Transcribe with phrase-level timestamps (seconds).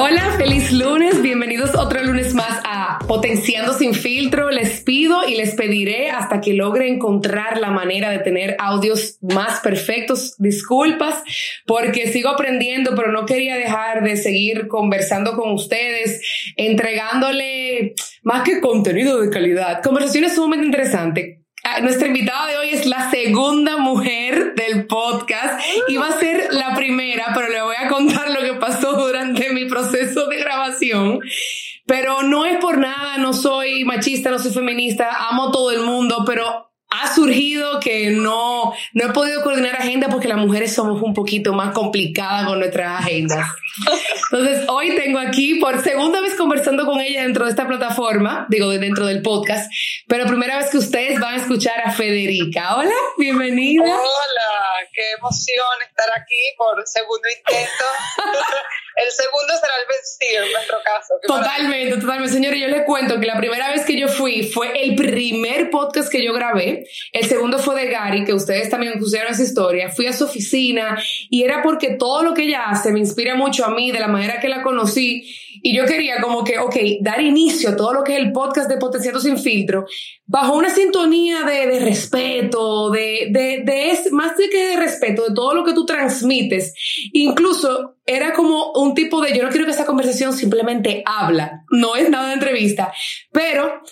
[0.00, 1.22] Hola, feliz lunes.
[1.22, 4.48] Bienvenidos otro lunes más a Potenciando sin filtro.
[4.48, 9.58] Les pido y les pediré hasta que logre encontrar la manera de tener audios más
[9.58, 10.36] perfectos.
[10.38, 11.20] Disculpas
[11.66, 16.22] porque sigo aprendiendo, pero no quería dejar de seguir conversando con ustedes,
[16.54, 21.37] entregándole más que contenido de calidad, conversaciones sumamente interesantes
[21.82, 25.60] nuestra invitada de hoy es la segunda mujer del podcast.
[25.88, 29.66] Iba a ser la primera, pero le voy a contar lo que pasó durante mi
[29.66, 31.20] proceso de grabación.
[31.86, 36.24] Pero no es por nada, no soy machista, no soy feminista, amo todo el mundo,
[36.26, 41.12] pero ha surgido que no, no he podido coordinar agenda porque las mujeres somos un
[41.12, 43.46] poquito más complicadas con nuestras agendas.
[44.30, 48.70] Entonces, hoy tengo aquí por segunda vez conversando con ella dentro de esta plataforma, digo,
[48.70, 49.70] dentro del podcast,
[50.06, 52.76] pero primera vez que ustedes van a escuchar a Federica.
[52.76, 53.84] Hola, bienvenida.
[53.84, 57.84] Hola, qué emoción estar aquí por segundo intento.
[59.04, 61.14] El segundo será el vencido en nuestro caso.
[61.26, 62.32] Totalmente, totalmente.
[62.32, 66.10] Señores, yo les cuento que la primera vez que yo fui fue el primer podcast
[66.10, 69.90] que yo grabé el segundo fue de Gary, que ustedes también pusieron esa historia.
[69.90, 70.98] Fui a su oficina
[71.30, 74.08] y era porque todo lo que ella hace me inspira mucho a mí, de la
[74.08, 75.24] manera que la conocí.
[75.62, 78.68] Y yo quería como que, ok, dar inicio a todo lo que es el podcast
[78.68, 79.86] de Potenciando sin filtro,
[80.26, 85.24] bajo una sintonía de, de respeto, de, de, de es, más de que de respeto,
[85.28, 86.74] de todo lo que tú transmites.
[87.12, 91.96] Incluso era como un tipo de, yo no quiero que esta conversación simplemente habla, no
[91.96, 92.92] es nada de entrevista,
[93.32, 93.82] pero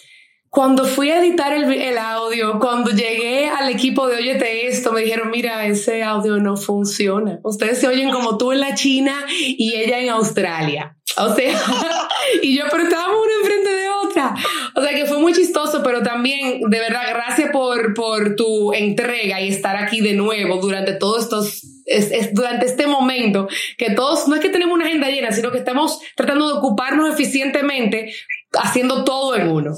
[0.57, 5.03] cuando fui a editar el, el, audio, cuando llegué al equipo de Óyete esto, me
[5.03, 7.41] dijeron, mira, ese audio no funciona.
[7.43, 10.96] Ustedes se oyen como tú en la China y ella en Australia.
[11.19, 12.09] O sea,
[12.43, 14.35] y yo, pero estábamos una enfrente de otra.
[14.75, 19.41] O sea, que fue muy chistoso, pero también, de verdad, gracias por, por tu entrega
[19.41, 23.49] y estar aquí de nuevo durante todos estos, es, es, durante este momento,
[23.79, 27.13] que todos, no es que tenemos una agenda llena, sino que estamos tratando de ocuparnos
[27.13, 28.15] eficientemente
[28.53, 29.73] haciendo todo en uno.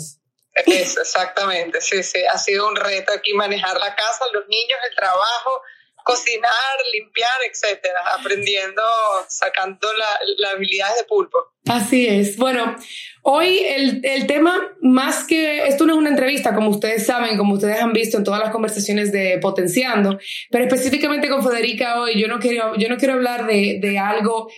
[0.66, 4.96] Eso, exactamente, sí, sí, ha sido un reto aquí manejar la casa, los niños, el
[4.96, 5.62] trabajo,
[6.04, 8.82] cocinar, limpiar, etcétera, aprendiendo,
[9.28, 11.38] sacando las la habilidades de pulpo.
[11.68, 12.36] Así es.
[12.36, 12.76] Bueno,
[13.22, 17.54] hoy el, el, tema, más que esto no es una entrevista, como ustedes saben, como
[17.54, 20.18] ustedes han visto en todas las conversaciones de Potenciando,
[20.50, 24.48] pero específicamente con Federica hoy, yo no quiero, yo no quiero hablar de, de algo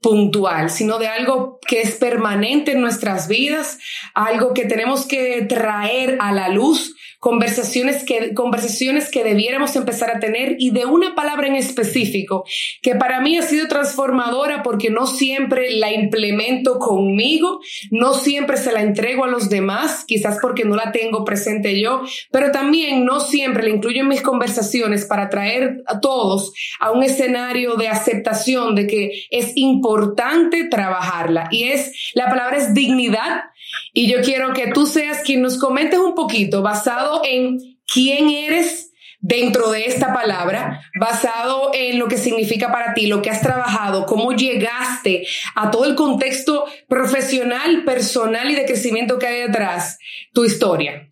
[0.00, 3.78] puntual, sino de algo que es permanente en nuestras vidas,
[4.14, 10.20] algo que tenemos que traer a la luz conversaciones que, conversaciones que debiéramos empezar a
[10.20, 12.44] tener y de una palabra en específico
[12.82, 18.72] que para mí ha sido transformadora porque no siempre la implemento conmigo, no siempre se
[18.72, 23.20] la entrego a los demás, quizás porque no la tengo presente yo, pero también no
[23.20, 28.74] siempre la incluyo en mis conversaciones para traer a todos a un escenario de aceptación
[28.74, 31.48] de que es importante trabajarla.
[31.50, 33.44] Y es, la palabra es dignidad
[33.92, 38.92] y yo quiero que tú seas quien nos comentes un poquito basado en quién eres
[39.20, 44.06] dentro de esta palabra, basado en lo que significa para ti, lo que has trabajado,
[44.06, 45.26] cómo llegaste
[45.56, 49.98] a todo el contexto profesional, personal y de crecimiento que hay detrás,
[50.32, 51.10] tu historia.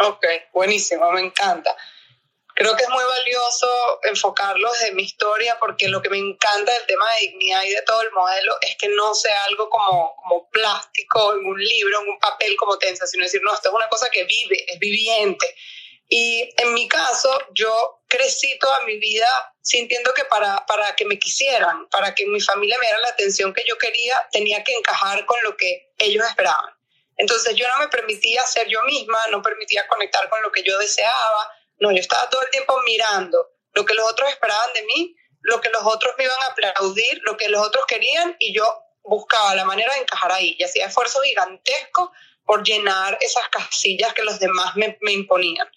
[0.00, 1.70] Ok, buenísimo, me encanta
[2.54, 6.86] creo que es muy valioso enfocarlo desde mi historia porque lo que me encanta del
[6.86, 10.48] tema de dignidad y de todo el modelo es que no sea algo como, como
[10.50, 13.88] plástico en un libro, en un papel como tensa, sino decir, no, esto es una
[13.88, 15.54] cosa que vive, es viviente.
[16.08, 19.26] Y en mi caso, yo crecí toda mi vida
[19.60, 23.52] sintiendo que para, para que me quisieran, para que mi familia me diera la atención
[23.52, 26.72] que yo quería, tenía que encajar con lo que ellos esperaban.
[27.16, 30.78] Entonces yo no me permitía ser yo misma, no permitía conectar con lo que yo
[30.78, 35.16] deseaba, no, yo estaba todo el tiempo mirando lo que los otros esperaban de mí,
[35.42, 38.64] lo que los otros me iban a aplaudir, lo que los otros querían y yo
[39.02, 42.10] buscaba la manera de encajar ahí y hacía esfuerzos gigantescos
[42.44, 45.68] por llenar esas casillas que los demás me, imponían.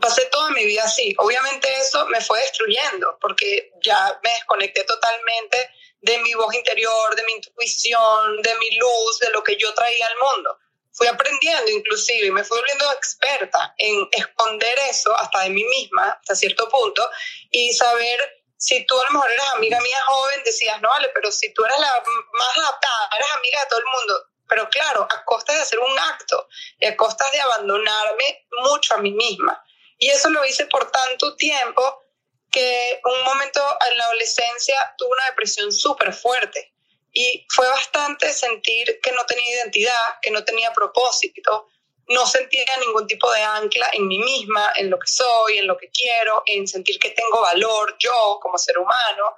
[0.00, 1.14] Pasé toda mi vida así.
[1.18, 5.70] Obviamente eso me fue destruyendo porque ya me desconecté totalmente
[6.00, 10.06] de mi voz interior, de mi intuición, de mi luz, de lo que yo traía
[10.06, 10.58] al mundo
[11.00, 16.10] fui aprendiendo inclusive y me fui volviendo experta en esconder eso hasta de mí misma,
[16.10, 17.08] hasta cierto punto,
[17.50, 21.32] y saber si tú a lo mejor eras amiga mía joven, decías, no vale, pero
[21.32, 22.02] si tú eras la
[22.34, 24.26] más adaptada, eras amiga de todo el mundo.
[24.46, 26.46] Pero claro, a costa de hacer un acto
[26.78, 29.64] y a costa de abandonarme mucho a mí misma.
[29.96, 32.04] Y eso lo hice por tanto tiempo
[32.50, 36.74] que un momento en la adolescencia tuve una depresión súper fuerte
[37.12, 41.68] y fue bastante sentir que no tenía identidad, que no tenía propósito,
[42.08, 45.76] no sentía ningún tipo de ancla en mí misma, en lo que soy, en lo
[45.76, 49.36] que quiero, en sentir que tengo valor yo como ser humano.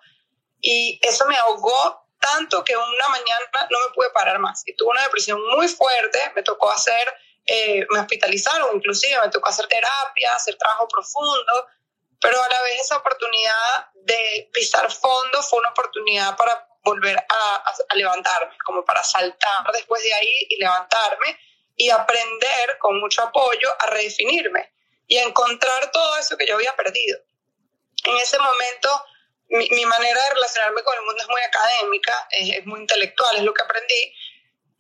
[0.61, 4.91] Y eso me ahogó tanto que una mañana no me pude parar más y tuve
[4.91, 7.13] una depresión muy fuerte, me tocó hacer,
[7.45, 11.67] eh, me hospitalizaron inclusive, me tocó hacer terapia, hacer trabajo profundo,
[12.21, 17.75] pero a la vez esa oportunidad de pisar fondo fue una oportunidad para volver a,
[17.95, 21.39] levantarme, como para saltar después de ahí y levantarme
[21.77, 24.73] y aprender con mucho apoyo a redefinirme
[25.07, 27.19] y a encontrar todo eso que yo había perdido.
[28.05, 29.05] En ese momento,
[29.49, 33.55] mi, manera de relacionarme con el mundo es muy académica, es, muy intelectual, es lo
[33.55, 34.15] que aprendí.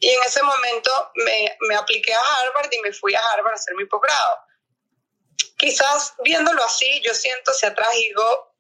[0.00, 3.56] Y en ese momento me, me apliqué a Harvard y me fui a Harvard a
[3.56, 4.42] hacer mi posgrado
[5.62, 8.51] quizás viéndolo así, yo siento hacia atrás y digo,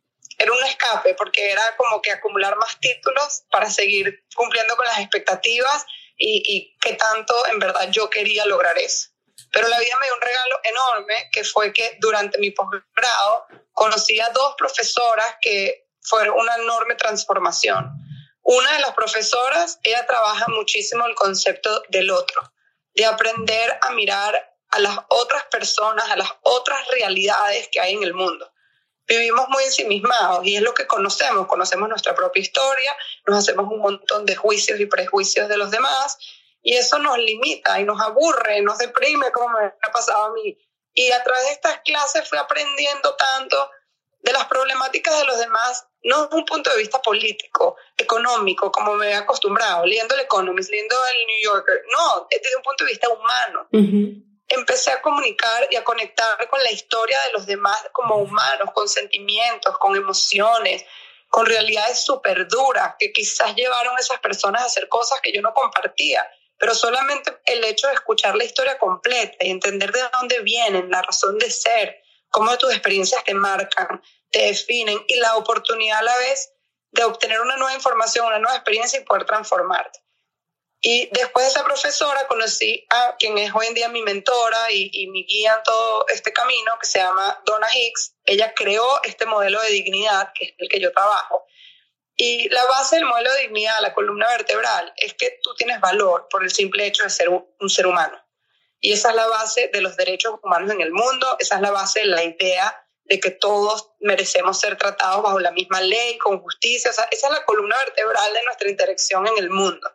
[0.42, 4.98] era un escape, porque era como que acumular más títulos para seguir cumpliendo con las
[4.98, 5.84] expectativas
[6.16, 9.08] y, y que tanto en verdad yo quería lograr eso.
[9.52, 14.18] Pero la vida me dio un regalo enorme, que fue que durante mi posgrado conocí
[14.20, 17.90] a dos profesoras que fueron una enorme transformación.
[18.42, 22.42] Una de las profesoras, ella trabaja muchísimo el concepto del otro,
[22.94, 28.02] de aprender a mirar a las otras personas, a las otras realidades que hay en
[28.02, 28.50] el mundo.
[29.06, 32.96] Vivimos muy ensimismados y es lo que conocemos, conocemos nuestra propia historia,
[33.26, 36.18] nos hacemos un montón de juicios y prejuicios de los demás
[36.62, 40.56] y eso nos limita y nos aburre, nos deprime como me ha pasado a mí.
[40.94, 43.70] Y a través de estas clases fui aprendiendo tanto
[44.20, 48.94] de las problemáticas de los demás, no desde un punto de vista político, económico, como
[48.94, 52.90] me he acostumbrado, leyendo el Economist, leyendo el New Yorker, no, desde un punto de
[52.90, 53.68] vista humano
[54.48, 58.88] empecé a comunicar y a conectar con la historia de los demás como humanos, con
[58.88, 60.84] sentimientos, con emociones,
[61.28, 65.40] con realidades súper duras que quizás llevaron a esas personas a hacer cosas que yo
[65.40, 66.28] no compartía.
[66.58, 71.02] Pero solamente el hecho de escuchar la historia completa y entender de dónde vienen, la
[71.02, 76.16] razón de ser, cómo tus experiencias te marcan, te definen y la oportunidad a la
[76.18, 76.52] vez
[76.90, 80.00] de obtener una nueva información, una nueva experiencia y poder transformarte.
[80.84, 84.90] Y después de esa profesora conocí a quien es hoy en día mi mentora y,
[84.92, 88.16] y, mi guía en todo este camino, que se llama Donna Hicks.
[88.24, 91.46] Ella creó este modelo de dignidad, que es el que yo trabajo.
[92.16, 96.26] Y la base del modelo de dignidad, la columna vertebral, es que tú tienes valor
[96.28, 98.20] por el simple hecho de ser un, ser humano.
[98.80, 101.70] Y esa es la base de los derechos humanos en el mundo, esa es la
[101.70, 106.40] base de la idea de que todos merecemos ser tratados bajo la misma ley, con
[106.40, 106.90] justicia.
[106.90, 109.88] O sea, esa es la columna vertebral de nuestra interacción en el mundo.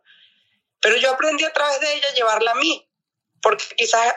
[0.81, 2.87] Pero yo aprendí a través de ella a llevarla a mí,
[3.41, 4.13] porque quizás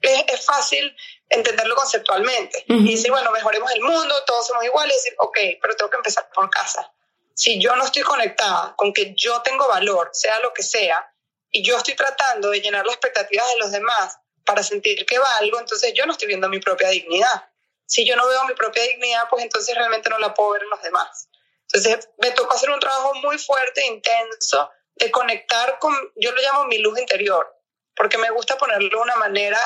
[0.00, 0.96] es, fácil
[1.28, 2.64] entenderlo conceptualmente.
[2.66, 5.96] Y decir, bueno, mejoremos el mundo, todos somos iguales, y decir, ok, pero tengo que
[5.98, 6.92] empezar por casa.
[7.34, 11.12] Si yo no estoy conectada con que yo tengo valor, sea lo que sea,
[11.50, 15.58] y yo estoy tratando de llenar las expectativas de los demás para sentir que valgo,
[15.58, 17.48] entonces yo no estoy viendo mi propia dignidad.
[17.86, 20.70] Si yo no veo mi propia dignidad, pues entonces realmente no la puedo ver en
[20.70, 21.28] los demás.
[21.72, 24.70] Entonces me tocó hacer un trabajo muy fuerte, intenso,
[25.00, 27.56] de conectar con, yo lo llamo mi luz interior,
[27.96, 29.58] porque me gusta ponerlo de una manera,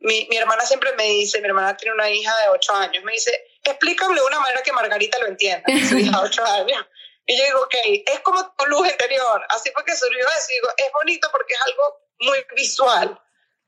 [0.00, 3.12] mi, mi hermana siempre me dice, mi hermana tiene una hija de 8 años, me
[3.12, 3.32] dice,
[3.64, 6.86] explícame de una manera que Margarita lo entienda, su hija de 8 años.
[7.24, 7.74] Y yo digo, ok,
[8.06, 12.00] es como tu luz interior, así porque surgió eso, digo, es bonito porque es algo
[12.18, 13.20] muy visual.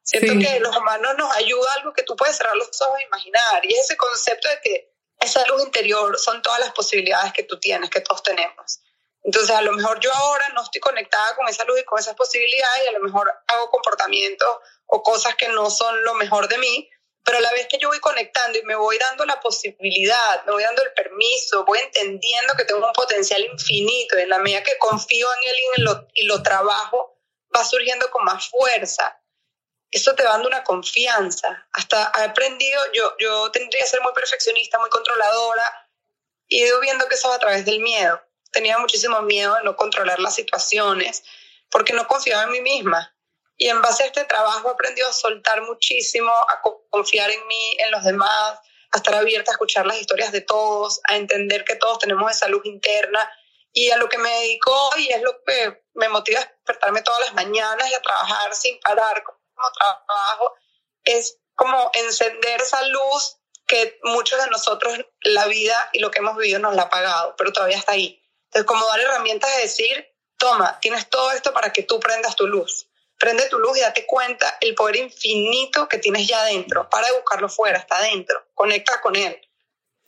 [0.03, 3.65] Siento que los humanos nos ayuda algo que tú puedes cerrar los ojos e imaginar,
[3.65, 7.59] y es ese concepto de que esa luz interior son todas las posibilidades que tú
[7.59, 8.81] tienes, que todos tenemos.
[9.25, 12.15] Entonces, a lo mejor yo ahora no estoy conectada con esa luz y con esas
[12.15, 14.49] posibilidades y a lo mejor hago comportamientos
[14.85, 16.91] o cosas que no son lo mejor de mí,
[17.25, 20.53] pero a la vez que yo voy conectando y me voy dando la posibilidad, me
[20.53, 24.63] voy dando el permiso, voy entendiendo que tengo un potencial infinito y en la medida
[24.63, 27.19] que confío en él y, lo, y lo trabajo,
[27.57, 29.23] va surgiendo con más fuerza.
[29.91, 31.67] Eso te va dando una confianza.
[31.73, 35.89] Hasta he aprendido, yo, yo tendría que ser muy perfeccionista, muy controladora,
[36.47, 38.21] y he ido viendo que eso va a través del miedo
[38.55, 41.25] tenía muchísimo miedo de no controlar las situaciones,
[41.71, 43.15] porque no confiaba en mí misma.
[43.57, 47.77] Y en base a este trabajo he aprendido a soltar muchísimo, a confiar en mí,
[47.79, 48.59] en los demás,
[48.91, 52.49] a estar abierta a escuchar las historias de todos, a entender que todos tenemos esa
[52.49, 53.31] luz interna.
[53.73, 57.21] Y a lo que me dedico y es lo que me motiva a despertarme todas
[57.21, 59.39] las mañanas y a trabajar sin parar como
[59.77, 60.55] trabajo,
[61.05, 66.37] es como encender esa luz que muchos de nosotros, la vida y lo que hemos
[66.37, 68.24] vivido nos la ha apagado, pero todavía está ahí.
[68.55, 70.07] Entonces, como dar herramientas de decir,
[70.37, 72.87] toma, tienes todo esto para que tú prendas tu luz.
[73.19, 76.89] Prende tu luz y date cuenta el poder infinito que tienes ya adentro.
[76.89, 78.47] Para de buscarlo fuera, está adentro.
[78.55, 79.37] Conecta con él.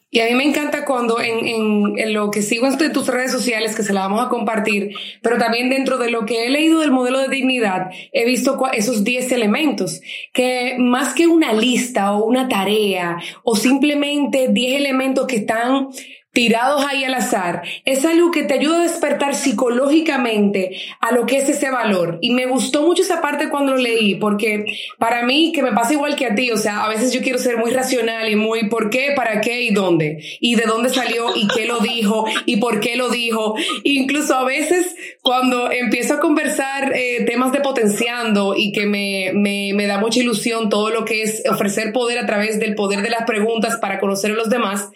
[0.09, 3.75] Y a mí me encanta cuando en, en, lo que sigo en tus redes sociales,
[3.75, 6.93] que se la vamos a compartir, pero también dentro de lo que he leído del
[6.93, 10.01] modelo de dignidad, he visto esos 10 elementos,
[10.33, 15.89] que más que una lista o una tarea o simplemente 10 elementos que están
[16.37, 21.39] tirados ahí al azar, es algo que te ayuda a despertar psicológicamente a lo que
[21.39, 22.19] es ese valor.
[22.21, 24.67] Y me gustó mucho esa parte cuando lo leí, porque
[24.99, 27.39] para mí, que me pasa igual que a ti, o sea, a veces yo quiero
[27.39, 31.35] ser muy racional y muy por qué, para qué y dónde, y de dónde salió
[31.35, 33.55] y qué lo dijo y por qué lo dijo.
[33.85, 39.73] Incluso a veces cuando empiezo a conversar eh, temas de potenciando y que me, me,
[39.73, 43.09] me da mucha ilusión todo lo que es ofrecer poder a través del poder de
[43.09, 44.91] las preguntas para conocer a los demás,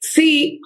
[0.00, 0.60] sí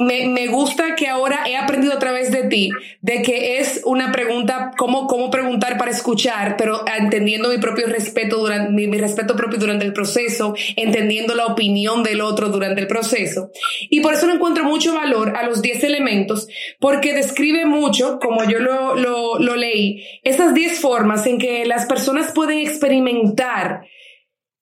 [0.00, 4.12] me, me, gusta que ahora he aprendido a través de ti de que es una
[4.12, 9.58] pregunta, cómo, cómo preguntar para escuchar, pero entendiendo mi propio respeto durante, mi, respeto propio
[9.58, 13.50] durante el proceso, entendiendo la opinión del otro durante el proceso.
[13.88, 16.48] Y por eso no encuentro mucho valor a los 10 elementos,
[16.78, 21.86] porque describe mucho, como yo lo, lo, lo leí, esas 10 formas en que las
[21.86, 23.86] personas pueden experimentar,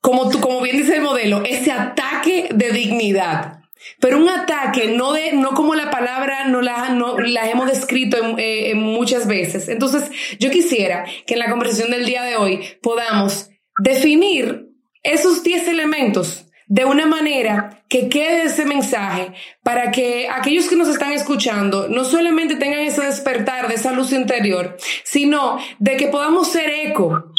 [0.01, 3.60] como, tú, como bien dice el modelo, ese ataque de dignidad
[4.01, 8.17] pero un ataque, no, de, no como la palabra no la, no, la hemos descrito
[8.39, 9.69] eh, muchas veces.
[9.69, 14.69] Entonces, yo quisiera que en la conversación del día de hoy podamos definir
[15.03, 19.33] esos 10 elementos de una manera que quede ese mensaje
[19.65, 24.13] para que aquellos que nos están escuchando no solamente tengan ese despertar de esa luz
[24.13, 27.30] interior, sino de que podamos ser eco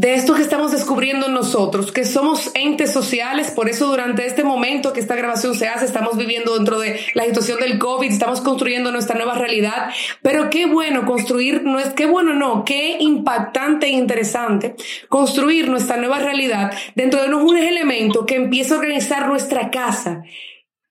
[0.00, 4.94] de esto que estamos descubriendo nosotros, que somos entes sociales, por eso durante este momento
[4.94, 8.90] que esta grabación se hace, estamos viviendo dentro de la situación del COVID, estamos construyendo
[8.92, 9.90] nuestra nueva realidad,
[10.22, 14.74] pero qué bueno construir, no es qué bueno, no, qué impactante e interesante
[15.10, 20.22] construir nuestra nueva realidad dentro de un elemento que empieza a organizar nuestra casa,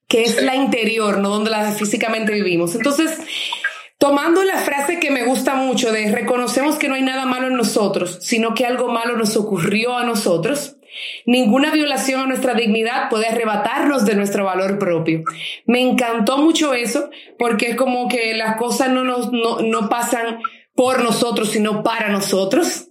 [0.06, 2.76] que es la interior, no donde la físicamente vivimos.
[2.76, 3.18] Entonces,
[4.00, 7.56] Tomando la frase que me gusta mucho de reconocemos que no hay nada malo en
[7.58, 10.76] nosotros, sino que algo malo nos ocurrió a nosotros,
[11.26, 15.22] ninguna violación a nuestra dignidad puede arrebatarnos de nuestro valor propio.
[15.66, 20.40] Me encantó mucho eso porque es como que las cosas no, nos, no, no pasan
[20.74, 22.86] por nosotros, sino para nosotros.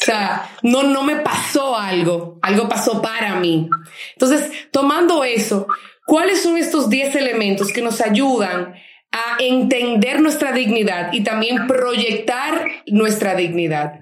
[0.00, 3.68] O sea, no, no me pasó algo, algo pasó para mí.
[4.12, 5.66] Entonces, tomando eso,
[6.06, 8.76] ¿cuáles son estos 10 elementos que nos ayudan
[9.12, 14.00] a entender nuestra dignidad y también proyectar nuestra dignidad.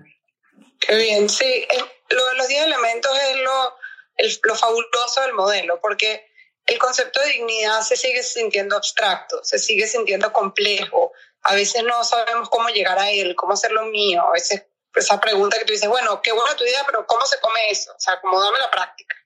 [0.81, 1.67] Qué bien, sí,
[2.11, 3.77] lo de los 10 elementos es lo,
[4.43, 6.27] lo fabuloso del modelo, porque
[6.67, 11.13] el concepto de dignidad se sigue sintiendo abstracto, se sigue sintiendo complejo,
[11.43, 15.59] a veces no sabemos cómo llegar a él, cómo hacerlo mío, a veces esa pregunta
[15.59, 17.93] que tú dices, bueno, qué buena tu idea, pero ¿cómo se come eso?
[17.93, 19.17] O sea, como dame la práctica.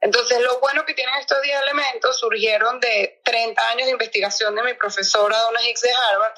[0.00, 4.62] Entonces, lo bueno que tienen estos 10 elementos surgieron de 30 años de investigación de
[4.62, 6.34] mi profesora Donna Hicks de Harvard,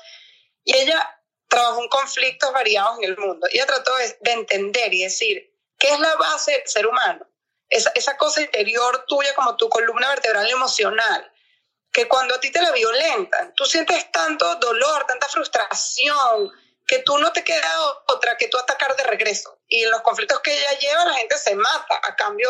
[0.64, 3.46] y ella trabajó en conflictos variados en el mundo.
[3.50, 7.26] Ella trató de, entender y decir, ¿qué es la base del ser humano?
[7.68, 11.32] Esa, esa cosa interior tuya como tu columna vertebral emocional,
[11.92, 16.50] que cuando a ti te la violentan, tú sientes tanto dolor, tanta frustración,
[16.86, 17.68] que tú no te queda
[18.08, 19.60] otra que tú atacar de regreso.
[19.68, 22.48] Y en los conflictos que ella lleva, la gente se mata a cambio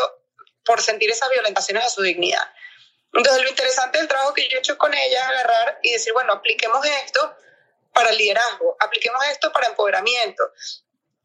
[0.65, 2.47] por sentir esas violentaciones a su dignidad.
[3.13, 6.13] Entonces, lo interesante del trabajo que yo he hecho con ella es agarrar y decir,
[6.13, 7.35] bueno, apliquemos esto
[7.93, 10.43] para liderazgo, apliquemos esto para empoderamiento.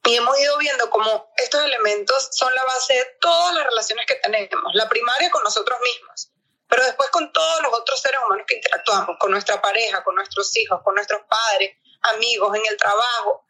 [0.05, 4.15] Y hemos ido viendo cómo estos elementos son la base de todas las relaciones que
[4.17, 6.31] tenemos, la primaria con nosotros mismos,
[6.69, 10.57] pero después con todos los otros seres humanos que interactuamos, con nuestra pareja, con nuestros
[10.57, 13.45] hijos, con nuestros padres, amigos, en el trabajo,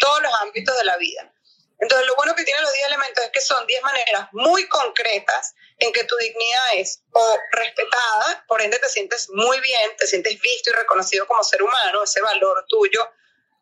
[0.00, 1.33] todos los ámbitos de la vida.
[1.80, 5.54] Entonces, lo bueno que tienen los 10 elementos es que son 10 maneras muy concretas
[5.78, 10.40] en que tu dignidad es o respetada, por ende te sientes muy bien, te sientes
[10.40, 13.10] visto y reconocido como ser humano, ese valor tuyo,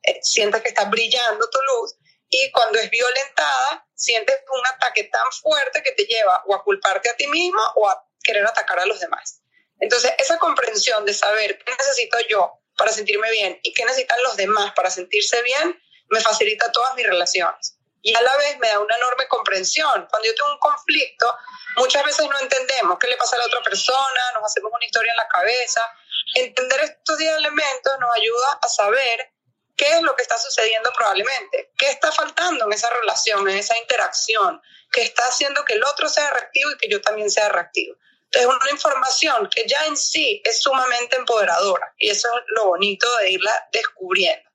[0.03, 1.97] eh, sientes que está brillando tu luz,
[2.29, 7.11] y cuando es violentada, sientes un ataque tan fuerte que te lleva o a culparte
[7.11, 9.43] a ti mismo o a querer atacar a los demás.
[9.81, 14.37] Entonces, esa comprensión de saber qué necesito yo para sentirme bien y qué necesitan los
[14.37, 18.81] demás para sentirse bien, me facilita todas mis relaciones y a la vez me da
[18.81, 20.07] una enorme comprensión.
[20.11, 21.35] Cuando yo tengo un conflicto,
[21.77, 25.13] muchas veces no entendemos qué le pasa a la otra persona, nos hacemos una historia
[25.13, 25.89] en la cabeza.
[26.35, 29.33] Entender estos 10 elementos nos ayuda a saber
[29.77, 33.79] qué es lo que está sucediendo probablemente, qué está faltando en esa relación, en esa
[33.79, 37.97] interacción, qué está haciendo que el otro sea reactivo y que yo también sea reactivo.
[38.25, 43.07] Entonces, una información que ya en sí es sumamente empoderadora y eso es lo bonito
[43.19, 44.49] de irla descubriendo.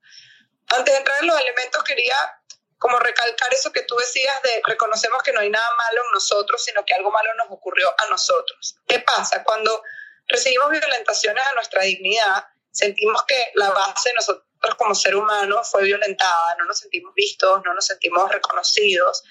[0.69, 2.37] Antes de entrar en los elementos, quería
[2.77, 6.63] como recalcar eso que tú decías de reconocemos que no hay nada malo en nosotros,
[6.63, 8.77] sino que algo malo nos ocurrió a nosotros.
[8.88, 9.43] ¿Qué pasa?
[9.43, 9.84] Cuando
[10.27, 15.84] recibimos violentaciones a nuestra dignidad, sentimos que la base de nosotros como ser humanos fue
[15.84, 19.24] violentada, no nos sentimos vistos, no nos sentimos reconocidos.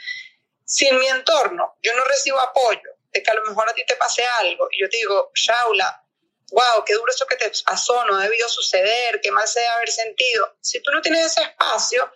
[0.64, 3.84] Si en mi entorno yo no recibo apoyo de que a lo mejor a ti
[3.86, 6.04] te pase algo y yo te digo, Shaula,
[6.50, 9.72] wow, qué duro eso que te pasó, no ha debido suceder, qué mal se debe
[9.72, 10.56] haber sentido.
[10.60, 12.10] Si tú no tienes ese espacio,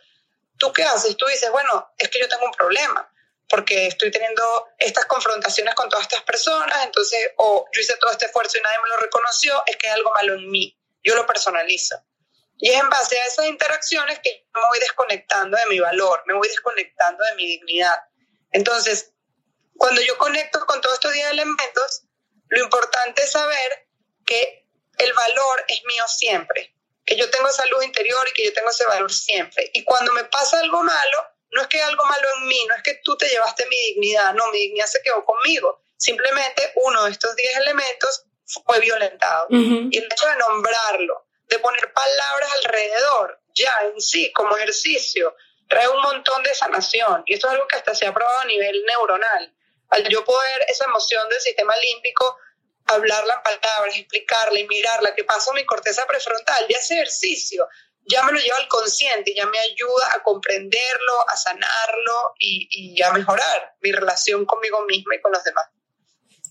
[0.60, 1.16] ¿tú qué haces?
[1.16, 3.10] Tú dices, bueno, es que yo tengo un problema
[3.48, 8.26] porque estoy teniendo estas confrontaciones con todas estas personas, entonces, o yo hice todo este
[8.26, 10.78] esfuerzo y nadie me lo reconoció, es que hay algo malo en mí.
[11.02, 11.96] Yo lo personalizo.
[12.58, 16.34] Y es en base a esas interacciones que me voy desconectando de mi valor, me
[16.34, 18.00] voy desconectando de mi dignidad.
[18.52, 19.14] Entonces,
[19.76, 22.04] cuando yo conecto con todos estos 10 elementos,
[22.48, 23.88] lo importante es saber
[24.24, 26.76] que el valor es mío siempre,
[27.10, 29.68] que yo tengo esa luz interior y que yo tengo ese valor siempre.
[29.74, 31.18] Y cuando me pasa algo malo,
[31.50, 34.32] no es que algo malo en mí, no es que tú te llevaste mi dignidad,
[34.34, 35.82] no, mi dignidad se quedó conmigo.
[35.96, 38.26] Simplemente uno de estos 10 elementos
[38.64, 39.48] fue violentado.
[39.50, 45.34] Y el hecho de nombrarlo, de poner palabras alrededor, ya en sí, como ejercicio,
[45.68, 47.24] trae un montón de sanación.
[47.26, 49.52] Y esto es algo que hasta se ha probado a nivel neuronal.
[49.88, 52.38] Al yo poder esa emoción del sistema límbico,
[52.94, 57.66] hablarla en palabras, explicarla y mirarla, que pasa mi corteza prefrontal, y ese ejercicio
[58.06, 63.02] ya me lo lleva al consciente, ya me ayuda a comprenderlo, a sanarlo y, y
[63.02, 65.66] a mejorar mi relación conmigo misma y con los demás.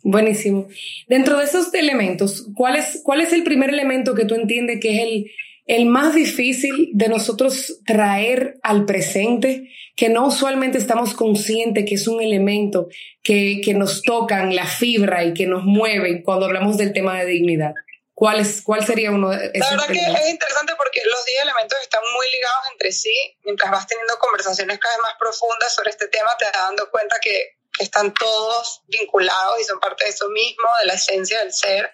[0.03, 0.67] Buenísimo.
[1.07, 4.95] Dentro de esos elementos, ¿cuál es, cuál es el primer elemento que tú entiendes que
[4.95, 5.31] es el,
[5.69, 12.07] el más difícil de nosotros traer al presente, que no usualmente estamos conscientes que es
[12.07, 12.87] un elemento
[13.21, 17.27] que, que nos tocan la fibra y que nos mueve cuando hablamos del tema de
[17.27, 17.73] dignidad?
[18.15, 19.59] ¿Cuál, es, ¿Cuál sería uno de esos?
[19.59, 23.13] La verdad que es interesante porque los 10 elementos están muy ligados entre sí.
[23.43, 27.17] Mientras vas teniendo conversaciones cada vez más profundas sobre este tema, te vas dando cuenta
[27.21, 31.91] que están todos vinculados y son parte de eso mismo, de la esencia del ser.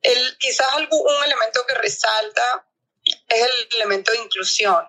[0.00, 2.66] El, quizás algún, un elemento que resalta
[3.06, 4.86] es el elemento de inclusión,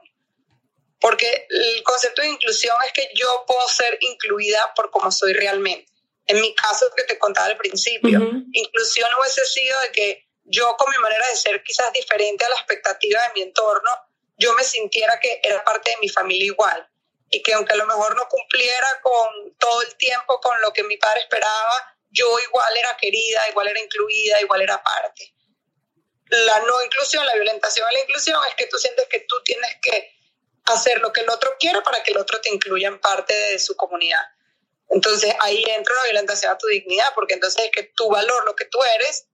[1.00, 5.92] porque el concepto de inclusión es que yo puedo ser incluida por como soy realmente.
[6.26, 8.20] En mi caso que te contaba al principio,
[8.52, 12.56] inclusión hubiese sido de que yo con mi manera de ser quizás diferente a la
[12.56, 13.90] expectativa de mi entorno,
[14.38, 16.90] yo me sintiera que era parte de mi familia igual
[17.30, 20.84] y que aunque a lo mejor no cumpliera con todo el tiempo con lo que
[20.84, 25.34] mi padre esperaba, yo igual era querida, igual era incluida, igual era parte.
[26.30, 29.72] La no inclusión, la violentación a la inclusión es que tú sientes que tú tienes
[29.82, 30.12] que
[30.66, 33.60] hacer lo que el otro quiere para que el otro te incluya en parte de
[33.60, 34.22] su comunidad.
[34.90, 38.56] Entonces ahí entra la violentación a tu dignidad, porque entonces es que tu valor, lo
[38.56, 39.28] que tú eres,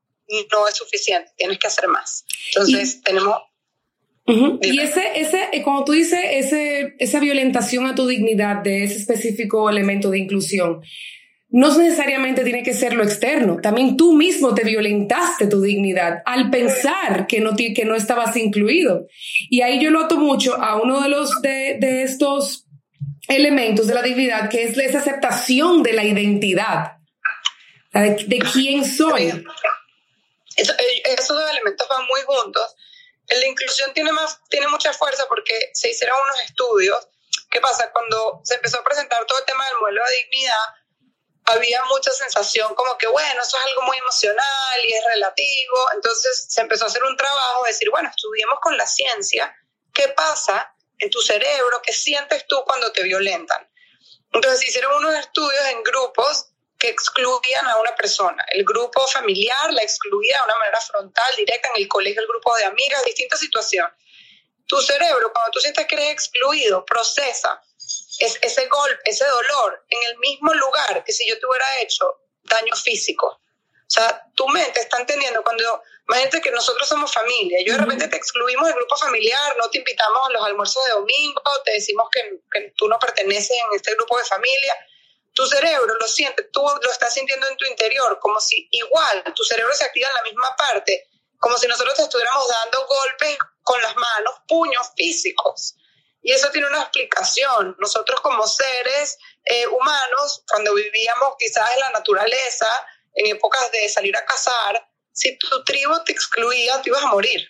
[0.51, 2.25] no es suficiente, tienes que hacer más.
[2.47, 3.41] Entonces tenemos
[4.25, 8.95] y ese, ese, eh, como tú dices, ese, esa violentación a tu dignidad de ese
[8.95, 10.81] específico elemento de inclusión,
[11.53, 13.59] no necesariamente tiene que ser lo externo.
[13.61, 19.07] También tú mismo te violentaste tu dignidad al pensar que no, que no estabas incluido.
[19.49, 22.65] Y ahí yo noto mucho a uno de los de, de estos
[23.29, 26.97] elementos de la dignidad, que es esa aceptación de la identidad,
[27.93, 29.27] de, de quién soy.
[30.57, 30.63] Eh,
[31.17, 32.75] esos dos elementos van muy juntos
[33.29, 37.07] la inclusión tiene, más, tiene mucha fuerza porque se hicieron unos estudios.
[37.49, 37.91] ¿Qué pasa?
[37.91, 40.65] Cuando se empezó a presentar todo el tema del modelo de dignidad,
[41.45, 45.91] había mucha sensación como que, bueno, eso es algo muy emocional y es relativo.
[45.93, 49.53] Entonces se empezó a hacer un trabajo de decir, bueno, estudiemos con la ciencia
[49.93, 53.69] qué pasa en tu cerebro, qué sientes tú cuando te violentan.
[54.31, 56.47] Entonces hicieron unos estudios en grupos
[56.79, 58.43] que excluían a una persona.
[58.49, 62.55] El grupo familiar la excluía de una manera frontal, directa, en el colegio, el grupo
[62.55, 63.93] de amigas, distintas situaciones.
[64.65, 67.61] Tu cerebro, cuando tú sientes que eres excluido, procesa
[68.19, 72.05] ese golpe, ese dolor en el mismo lugar que si yo te hubiera hecho
[72.43, 73.27] daño físico.
[73.27, 78.07] O sea, tu mente está entendiendo cuando, imagínate que nosotros somos familia, yo de repente
[78.07, 82.07] te excluimos del grupo familiar, no te invitamos a los almuerzos de domingo, te decimos
[82.11, 84.87] que, que tú no perteneces en este grupo de familia,
[85.33, 89.43] tu cerebro lo siente, tú lo estás sintiendo en tu interior, como si igual tu
[89.43, 93.81] cerebro se activa en la misma parte, como si nosotros te estuviéramos dando golpes con
[93.81, 95.75] las manos, puños físicos.
[96.23, 97.75] Y eso tiene una explicación.
[97.79, 102.67] Nosotros como seres eh, humanos, cuando vivíamos quizás en la naturaleza,
[103.13, 107.47] en épocas de salir a cazar, si tu tribu te excluía, tú ibas a morir.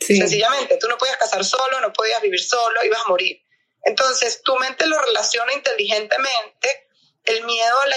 [0.00, 3.40] Sencillamente, tú no podías cazar solo, no podías vivir solo, ibas a morir.
[3.84, 6.88] Entonces, tu mente lo relaciona inteligentemente
[7.24, 7.96] el miedo a la,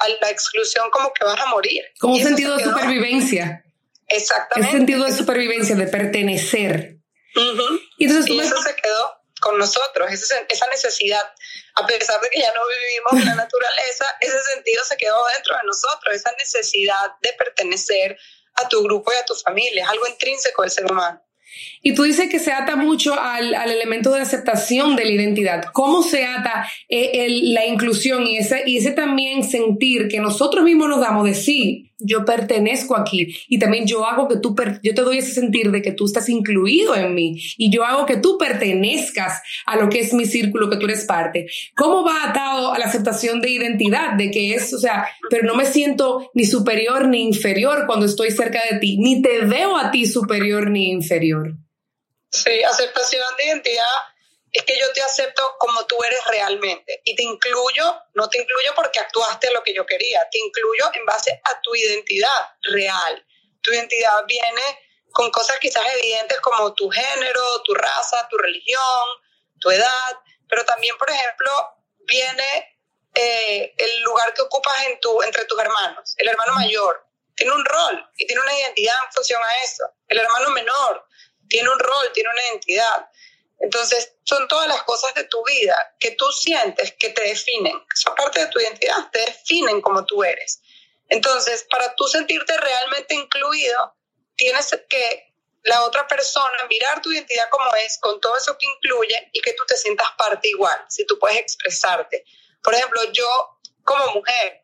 [0.00, 1.84] a la exclusión como que vas a morir.
[1.98, 3.64] Como un sentido de supervivencia.
[4.08, 4.70] Exactamente.
[4.70, 6.96] El sentido de supervivencia, de pertenecer.
[7.98, 11.24] Y, entonces, eso se quedó con nosotros, esa, esa necesidad,
[11.74, 15.56] a pesar de que ya no vivimos en la naturaleza, ese sentido se quedó dentro
[15.56, 18.18] de nosotros, esa necesidad de pertenecer
[18.54, 21.22] a tu grupo y a tu familia, es algo intrínseco del ser humano.
[21.82, 25.64] Y tú dices que se ata mucho al, al, elemento de aceptación de la identidad.
[25.72, 30.64] ¿Cómo se ata eh, el, la inclusión y ese, y ese también sentir que nosotros
[30.64, 31.87] mismos nos damos de sí?
[31.98, 35.82] Yo pertenezco aquí y también yo hago que tú, yo te doy ese sentir de
[35.82, 40.00] que tú estás incluido en mí y yo hago que tú pertenezcas a lo que
[40.00, 41.46] es mi círculo, que tú eres parte.
[41.74, 44.14] ¿Cómo va atado a la aceptación de identidad?
[44.16, 48.30] De que es, o sea, pero no me siento ni superior ni inferior cuando estoy
[48.30, 51.56] cerca de ti, ni te veo a ti superior ni inferior.
[52.30, 53.84] Sí, aceptación de identidad
[54.52, 58.72] es que yo te acepto como tú eres realmente y te incluyo, no te incluyo
[58.74, 63.26] porque actuaste lo que yo quería, te incluyo en base a tu identidad real.
[63.62, 64.62] Tu identidad viene
[65.12, 69.04] con cosas quizás evidentes como tu género, tu raza, tu religión,
[69.60, 70.16] tu edad,
[70.48, 71.50] pero también, por ejemplo,
[72.00, 72.78] viene
[73.14, 76.14] eh, el lugar que ocupas en tu, entre tus hermanos.
[76.16, 79.84] El hermano mayor tiene un rol y tiene una identidad en función a eso.
[80.08, 81.06] El hermano menor
[81.48, 83.08] tiene un rol, tiene una identidad.
[83.60, 87.96] Entonces, son todas las cosas de tu vida que tú sientes que te definen, que
[87.96, 90.60] son parte de tu identidad, te definen como tú eres.
[91.08, 93.94] Entonces, para tú sentirte realmente incluido,
[94.36, 99.30] tienes que la otra persona mirar tu identidad como es, con todo eso que incluye
[99.32, 102.24] y que tú te sientas parte igual, si tú puedes expresarte.
[102.62, 103.28] Por ejemplo, yo
[103.82, 104.62] como mujer,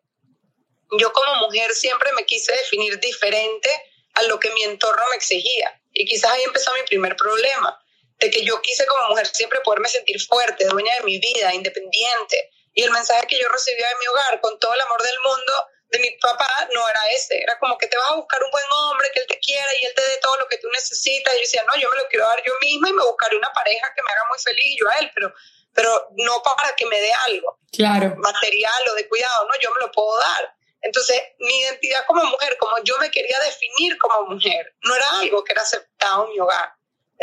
[0.98, 3.70] yo como mujer siempre me quise definir diferente
[4.14, 5.80] a lo que mi entorno me exigía.
[5.92, 7.83] Y quizás ahí empezó mi primer problema
[8.18, 12.50] de que yo quise como mujer siempre poderme sentir fuerte, dueña de mi vida, independiente.
[12.72, 15.52] Y el mensaje que yo recibía de mi hogar con todo el amor del mundo
[15.94, 18.64] de mi papá no era ese, era como que te vas a buscar un buen
[18.70, 21.32] hombre, que él te quiera y él te dé todo lo que tú necesitas.
[21.34, 23.52] Y yo decía, no, yo me lo quiero dar yo misma y me buscaré una
[23.52, 25.32] pareja que me haga muy feliz y yo a él, pero,
[25.72, 28.14] pero no para que me dé algo claro.
[28.16, 30.54] material o de cuidado, no, yo me lo puedo dar.
[30.82, 35.42] Entonces, mi identidad como mujer, como yo me quería definir como mujer, no era algo
[35.44, 36.74] que era aceptado en mi hogar.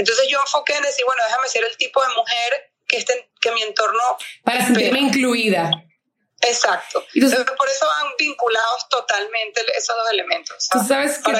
[0.01, 3.51] Entonces yo enfoqué en decir, bueno, déjame ser el tipo de mujer que, esté, que
[3.51, 4.01] mi entorno...
[4.43, 5.71] Para sentirme incluida.
[6.41, 7.05] Exacto.
[7.13, 10.67] Entonces, por eso van vinculados totalmente esos dos elementos.
[10.69, 11.33] ¿Tú sabes que...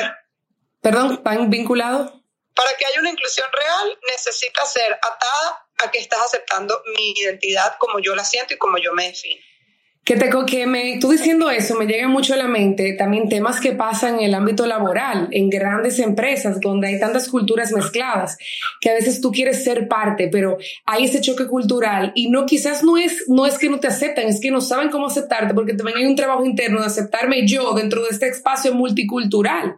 [0.79, 2.11] Perdón, ¿van vinculados?
[2.55, 7.77] Para que haya una inclusión real, necesita ser atada a que estás aceptando mi identidad
[7.79, 9.41] como yo la siento y como yo me defino.
[10.03, 13.61] Que, te, que me, tú diciendo eso, me llega mucho a la mente también temas
[13.61, 18.37] que pasan en el ámbito laboral, en grandes empresas donde hay tantas culturas mezcladas,
[18.79, 22.83] que a veces tú quieres ser parte, pero hay ese choque cultural y no, quizás
[22.83, 25.75] no es, no es que no te aceptan, es que no saben cómo aceptarte, porque
[25.75, 29.75] también hay un trabajo interno de aceptarme yo dentro de este espacio multicultural.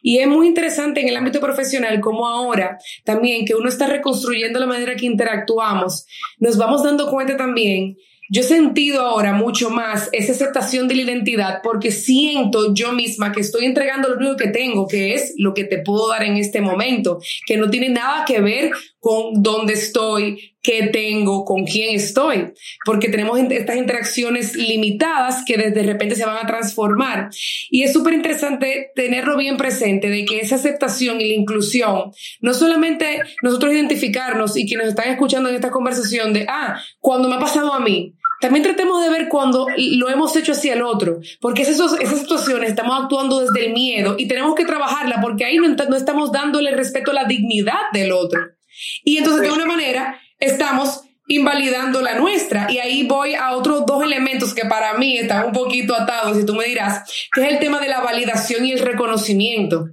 [0.00, 4.58] Y es muy interesante en el ámbito profesional como ahora también que uno está reconstruyendo
[4.58, 6.06] la manera que interactuamos,
[6.38, 7.96] nos vamos dando cuenta también
[8.28, 13.32] yo he sentido ahora mucho más esa aceptación de la identidad porque siento yo misma
[13.32, 16.36] que estoy entregando lo único que tengo, que es lo que te puedo dar en
[16.36, 18.70] este momento, que no tiene nada que ver
[19.06, 22.52] con dónde estoy, qué tengo, con quién estoy,
[22.84, 27.30] porque tenemos estas interacciones limitadas que de repente se van a transformar.
[27.70, 32.52] Y es súper interesante tenerlo bien presente de que esa aceptación y la inclusión, no
[32.52, 37.38] solamente nosotros identificarnos y quienes están escuchando en esta conversación de, ah, cuando me ha
[37.38, 41.62] pasado a mí, también tratemos de ver cuando lo hemos hecho hacia el otro, porque
[41.62, 45.96] esas, situaciones estamos actuando desde el miedo y tenemos que trabajarla porque ahí no, no
[45.96, 48.55] estamos dándole respeto a la dignidad del otro.
[49.04, 52.66] Y entonces de una manera estamos invalidando la nuestra.
[52.70, 56.46] Y ahí voy a otros dos elementos que para mí están un poquito atados, y
[56.46, 59.88] tú me dirás, que es el tema de la validación y el reconocimiento.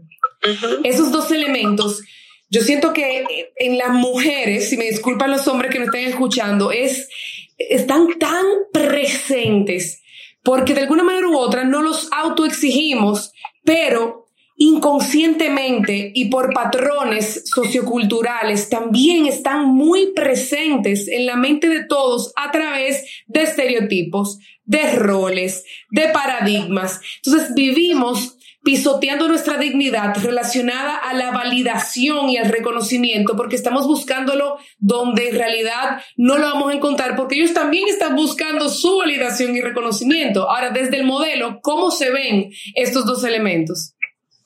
[0.84, 2.02] Esos dos elementos,
[2.50, 6.72] yo siento que en las mujeres, si me disculpan los hombres que me estén escuchando,
[6.72, 7.10] es,
[7.58, 10.04] están tan presentes
[10.44, 13.32] porque de alguna manera u otra no los autoexigimos,
[13.64, 14.23] pero
[14.64, 22.50] inconscientemente y por patrones socioculturales también están muy presentes en la mente de todos a
[22.52, 27.02] través de estereotipos, de roles, de paradigmas.
[27.24, 34.58] Entonces vivimos pisoteando nuestra dignidad relacionada a la validación y al reconocimiento, porque estamos buscándolo
[34.78, 39.58] donde en realidad no lo vamos a encontrar, porque ellos también están buscando su validación
[39.58, 40.50] y reconocimiento.
[40.50, 43.96] Ahora, desde el modelo, ¿cómo se ven estos dos elementos?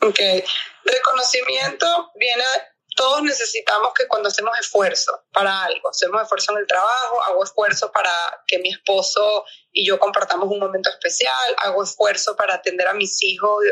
[0.02, 0.20] Ok,
[0.84, 2.44] reconocimiento viene,
[2.96, 7.92] todos necesitamos que cuando hacemos esfuerzo para algo, hacemos esfuerzo en el trabajo, hago esfuerzo
[7.92, 8.12] para
[8.48, 13.22] que mi esposo y yo compartamos un momento especial, hago esfuerzo para atender a mis
[13.24, 13.64] hijos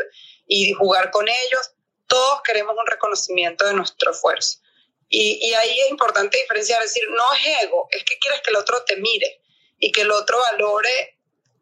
[0.46, 1.72] y jugar con ellos,
[2.06, 4.58] todos queremos un reconocimiento de nuestro esfuerzo.
[5.08, 8.56] Y, y ahí es importante diferenciar, decir, no es ego, es que quieres que el
[8.56, 9.42] otro te mire
[9.78, 11.18] y que el otro valore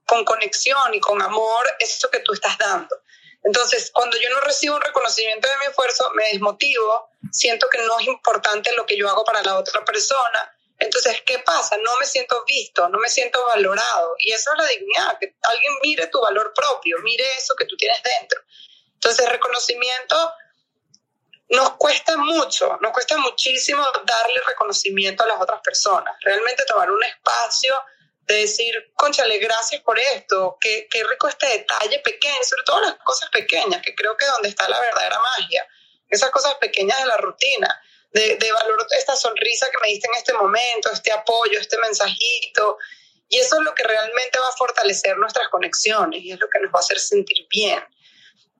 [0.07, 2.94] con conexión y con amor eso que tú estás dando.
[3.44, 7.98] Entonces, cuando yo no recibo un reconocimiento de mi esfuerzo, me desmotivo, siento que no
[8.00, 11.76] es importante lo que yo hago para la otra persona Entonces, ¿qué pasa?
[11.76, 14.16] No me siento visto, no me siento valorado.
[14.18, 17.76] Y eso es la dignidad, que alguien mire tu valor propio, mire eso que tú
[17.76, 18.40] tienes dentro.
[18.94, 20.33] Entonces, reconocimiento
[21.50, 26.16] nos cuesta mucho, nos cuesta muchísimo darle reconocimiento a las otras personas.
[26.22, 27.74] Realmente tomar un espacio
[28.26, 32.94] de decir, conchale, gracias por esto, qué, qué rico este detalle pequeño, sobre todo las
[33.04, 35.66] cosas pequeñas, que creo que es donde está la verdadera magia,
[36.08, 37.82] esas cosas pequeñas de la rutina,
[38.12, 42.78] de, de valor esta sonrisa que me diste en este momento, este apoyo, este mensajito,
[43.28, 46.60] y eso es lo que realmente va a fortalecer nuestras conexiones y es lo que
[46.60, 47.82] nos va a hacer sentir bien.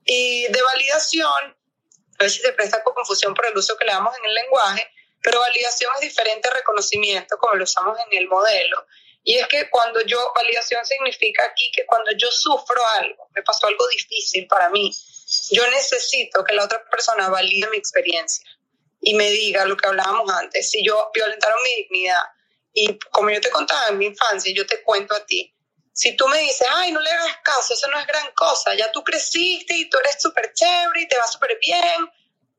[0.05, 1.57] Y de validación,
[2.19, 4.91] a veces se presta confusión por el uso que le damos en el lenguaje,
[5.23, 8.87] pero validación es diferente a reconocimiento como lo usamos en el modelo.
[9.27, 13.67] Y es que cuando yo, validación significa aquí que cuando yo sufro algo, me pasó
[13.67, 14.95] algo difícil para mí,
[15.51, 18.47] yo necesito que la otra persona valide mi experiencia
[19.01, 20.71] y me diga lo que hablábamos antes.
[20.71, 22.23] Si yo violentaron mi dignidad
[22.75, 25.55] y como yo te contaba en mi infancia, yo te cuento a ti,
[25.95, 28.91] si tú me dices, ay, no le hagas caso, eso no es gran cosa, ya
[28.91, 32.11] tú creciste y tú eres súper chévere y te va súper bien,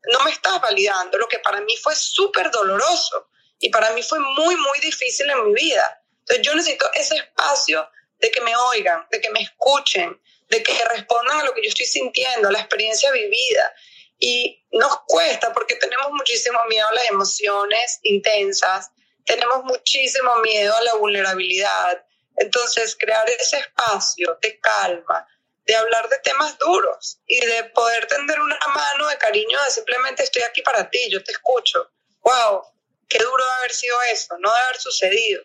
[0.07, 3.27] no me estás validando, lo que para mí fue súper doloroso
[3.59, 6.01] y para mí fue muy, muy difícil en mi vida.
[6.27, 7.87] Entonces yo necesito ese espacio
[8.19, 11.69] de que me oigan, de que me escuchen, de que respondan a lo que yo
[11.69, 13.73] estoy sintiendo, a la experiencia vivida.
[14.17, 18.89] Y nos cuesta porque tenemos muchísimo miedo a las emociones intensas,
[19.23, 22.03] tenemos muchísimo miedo a la vulnerabilidad.
[22.37, 25.27] Entonces, crear ese espacio de calma,
[25.65, 30.23] de hablar de temas duros y de poder tender una mano de cariño de simplemente
[30.23, 31.91] estoy aquí para ti, yo te escucho.
[32.21, 32.63] ¡Wow!
[33.07, 35.43] Qué duro de haber sido eso, no de haber sucedido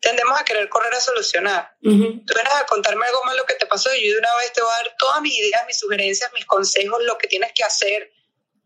[0.00, 1.76] tendemos a querer correr a solucionar.
[1.80, 4.62] Tú vienes a contarme algo malo que te pasó y yo de una vez te
[4.62, 8.12] voy a dar todas mis ideas, mis sugerencias, mis consejos, lo que tienes que hacer.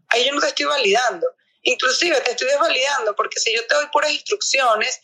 [0.09, 1.35] Ahí yo no te estoy validando.
[1.63, 5.01] Inclusive te estoy desvalidando porque si yo te doy puras instrucciones,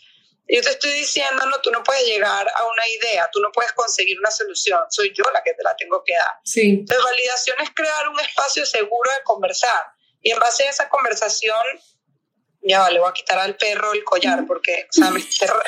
[0.49, 3.73] yo te estoy diciendo, no, tú no puedes llegar a una idea, tú no puedes
[3.73, 6.39] conseguir una solución, soy yo la que te la tengo que dar.
[6.45, 6.71] Sí.
[6.81, 9.87] Entonces, validación es crear un espacio seguro de conversar
[10.23, 11.57] y en base a esa conversación
[12.66, 15.62] ya vale, voy a quitar al perro el collar porque, o sea, me, está, me,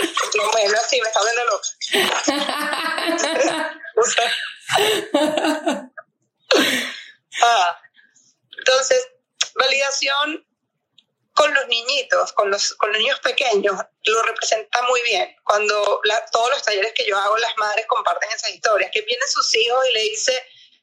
[0.77, 1.61] así, me está viendo
[7.43, 7.81] ah,
[8.59, 9.09] entonces,
[9.55, 10.45] validación
[11.33, 15.37] con los niñitos, con los, con los niños pequeños, lo representa muy bien.
[15.45, 19.55] Cuando todos los talleres que yo hago, las madres comparten esas historias, que vienen sus
[19.55, 20.37] hijos y le dice,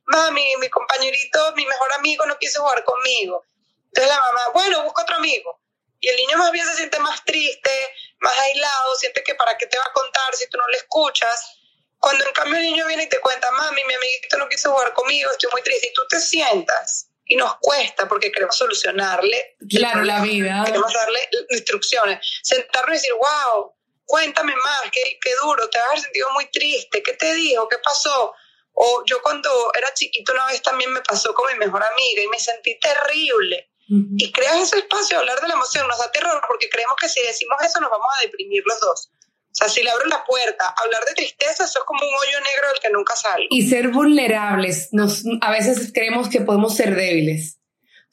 [0.05, 3.45] mami, mi compañerito, mi mejor amigo no quiso jugar conmigo.
[3.87, 5.59] Entonces la mamá, bueno, busca otro amigo.
[6.05, 7.71] Y el niño más bien se siente más triste,
[8.19, 11.57] más aislado, siente que para qué te va a contar si tú no le escuchas.
[11.97, 14.93] Cuando en cambio el niño viene y te cuenta, mami, mi amiguito no quiso jugar
[14.93, 19.55] conmigo, estoy muy triste, y tú te sientas y nos cuesta porque queremos solucionarle.
[19.67, 20.61] Claro, la vida.
[20.63, 22.19] Queremos darle instrucciones.
[22.43, 23.73] Sentarnos y decir, wow,
[24.05, 27.67] cuéntame más, qué, qué duro, te has sentido muy triste, ¿qué te dijo?
[27.67, 28.31] ¿Qué pasó?
[28.73, 32.27] O yo cuando era chiquito una vez también me pasó con mi mejor amiga y
[32.27, 33.71] me sentí terrible.
[33.87, 37.21] Y creas ese espacio, hablar de la emoción nos da terror porque creemos que si
[37.21, 39.09] decimos eso nos vamos a deprimir los dos.
[39.55, 42.39] O sea, si le abro la puerta, hablar de tristeza, eso es como un hoyo
[42.39, 43.47] negro del que nunca sale.
[43.49, 47.59] Y ser vulnerables, nos, a veces creemos que podemos ser débiles.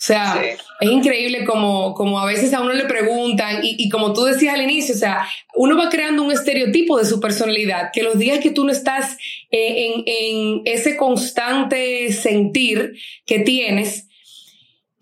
[0.02, 4.12] O sea, es increíble como, como a veces a uno le preguntan y, y, como
[4.12, 8.02] tú decías al inicio, o sea, uno va creando un estereotipo de su personalidad, que
[8.02, 9.16] los días que tú no estás
[9.52, 12.94] eh, en, en ese constante sentir
[13.26, 14.08] que tienes,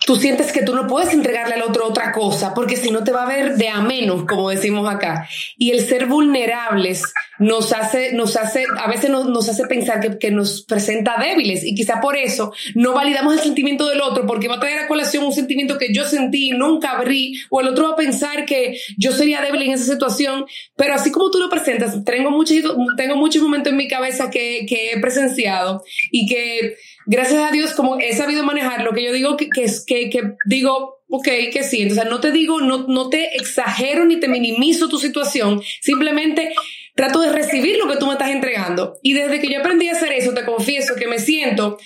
[0.06, 3.12] tú sientes que tú no puedes entregarle al otro otra cosa, porque si no te
[3.12, 5.28] va a ver de a menos, como decimos acá.
[5.58, 7.02] Y el ser vulnerables
[7.38, 11.64] nos hace, nos hace, a veces nos, nos hace pensar que, que, nos presenta débiles
[11.64, 14.88] y quizá por eso no validamos el sentimiento del otro, porque va a traer a
[14.88, 18.78] colación un sentimiento que yo sentí nunca abrí, o el otro va a pensar que
[18.96, 22.56] yo sería débil en esa situación, pero así como tú lo presentas, tengo muchos,
[22.96, 26.76] tengo muchos momentos en mi cabeza que, que he presenciado y que
[27.10, 31.02] gracias a Dios, como he sabido manejar lo que yo digo, que, que, que, digo,
[31.08, 31.82] ok, que sí.
[31.82, 36.54] Entonces, no te digo, no, no te exagero ni te minimizo tu situación, simplemente
[36.94, 38.96] trato de recibir lo que tú me estás entregando.
[39.02, 41.78] Y desde que yo aprendí a hacer eso, te confieso que me siento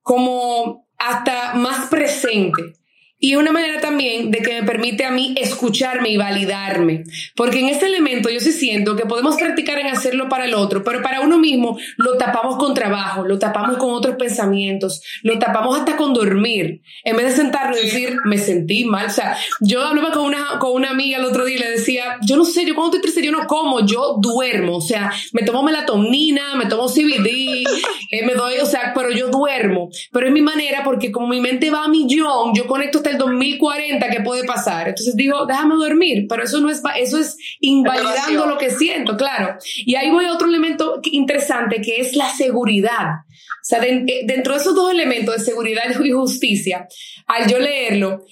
[0.00, 2.79] como hasta más presente.
[3.22, 7.04] Y una manera también de que me permite a mí escucharme y validarme.
[7.36, 10.82] Porque en este elemento yo sí siento que podemos practicar en hacerlo para el otro,
[10.82, 15.78] pero para uno mismo lo tapamos con trabajo, lo tapamos con otros pensamientos, lo tapamos
[15.78, 16.80] hasta con dormir.
[17.04, 19.06] En vez de sentarnos y decir, me sentí mal.
[19.06, 22.16] O sea, yo hablaba con una, con una amiga el otro día y le decía,
[22.22, 24.78] yo no sé, yo cuando estoy triste yo no como, yo duermo.
[24.78, 27.64] O sea, me tomo melatonina, me tomo CBD,
[28.10, 29.90] eh, me doy, o sea, pero yo duermo.
[30.10, 33.12] Pero es mi manera porque como mi mente va a millón, yo conecto esta hasta
[33.12, 34.88] el 2040 qué puede pasar.
[34.88, 39.56] Entonces digo, déjame dormir, pero eso no es, eso es invalidando lo que siento, claro.
[39.84, 43.24] Y ahí voy a otro elemento interesante que es la seguridad.
[43.60, 46.88] O sea, eh, dentro de esos dos elementos de seguridad y justicia,
[47.26, 48.24] al yo leerlo,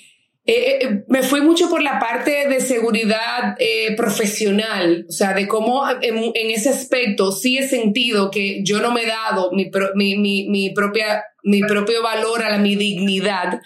[0.46, 3.54] eh, eh, me fui mucho por la parte de seguridad
[3.98, 9.02] profesional, o sea, de cómo en, ese aspecto sí he sentido que yo no me
[9.02, 9.70] he dado mi,
[10.16, 13.60] mi, mi, propia, mi propio valor a la, mi dignidad.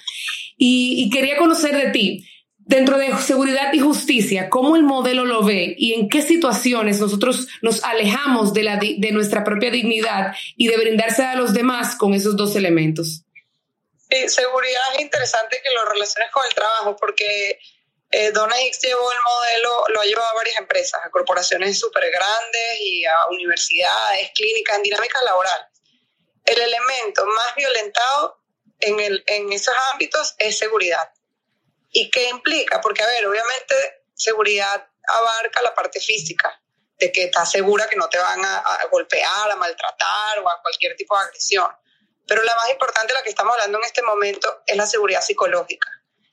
[0.64, 2.24] Y, y quería conocer de ti,
[2.56, 7.48] dentro de seguridad y justicia, cómo el modelo lo ve y en qué situaciones nosotros
[7.62, 12.14] nos alejamos de, la, de nuestra propia dignidad y de brindarse a los demás con
[12.14, 13.24] esos dos elementos.
[14.08, 17.58] Sí, seguridad es interesante que lo relaciones con el trabajo porque
[18.12, 22.04] eh, Donna Hicks llevó el modelo, lo ha llevado a varias empresas, a corporaciones súper
[22.08, 25.66] grandes y a universidades, clínicas, en dinámicas laborales.
[26.44, 28.41] El elemento más violentado
[28.82, 31.10] en, el, en esos ámbitos es seguridad
[31.92, 32.80] ¿Y qué implica?
[32.80, 33.74] Porque, a ver, obviamente
[34.14, 36.60] seguridad abarca la parte física,
[36.98, 40.96] de que estás segura que no te van a, golpear, a maltratar o a cualquier
[40.96, 41.68] tipo de agresión.
[42.26, 45.88] Pero la más importante, la que estamos hablando en este momento, es la seguridad psicológica.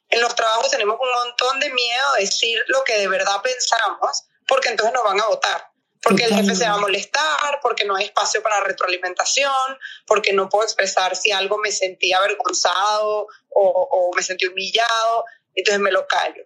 [0.07, 4.29] En los trabajos tenemos un montón de miedo a decir lo que de verdad pensamos,
[4.47, 5.68] porque entonces nos van a votar.
[6.01, 10.47] Porque el jefe se va a molestar, porque no hay espacio para retroalimentación, porque no
[10.47, 15.25] puedo expresar si algo me sentí avergonzado o, o me sentí humillado
[15.59, 16.43] entonces me lo callo.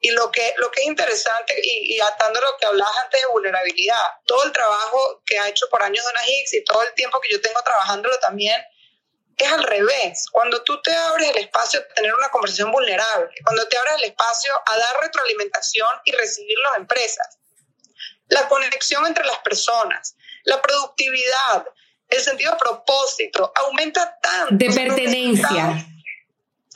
[0.00, 4.02] Y lo que, lo que es interesante, y, atando lo que hablabas antes de vulnerabilidad,
[4.26, 7.32] todo el trabajo que ha hecho por años Donna Hicks y todo el tiempo que
[7.32, 8.60] yo tengo trabajándolo también,
[9.38, 10.26] es al revés.
[10.30, 14.04] Cuando tú te abres el espacio a tener una conversación vulnerable, cuando te abres el
[14.04, 17.38] espacio a dar retroalimentación y recibir las empresas,
[18.28, 21.66] la conexión entre las personas, la productividad,
[22.08, 24.54] el sentido de propósito, aumenta tanto.
[24.54, 25.86] De pertenencia.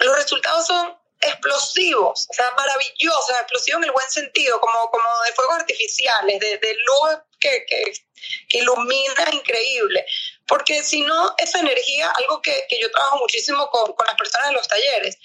[0.00, 5.32] los resultados son explosivos, o sea, maravillosos, explosivos en el buen sentido, como, como de
[5.32, 7.92] fuegos artificiales, de, de luz que, que,
[8.48, 10.06] que, ilumina increíble.
[10.46, 14.48] Porque si no, esa energía, algo que, que yo trabajo muchísimo con, con las personas
[14.48, 15.18] de los talleres,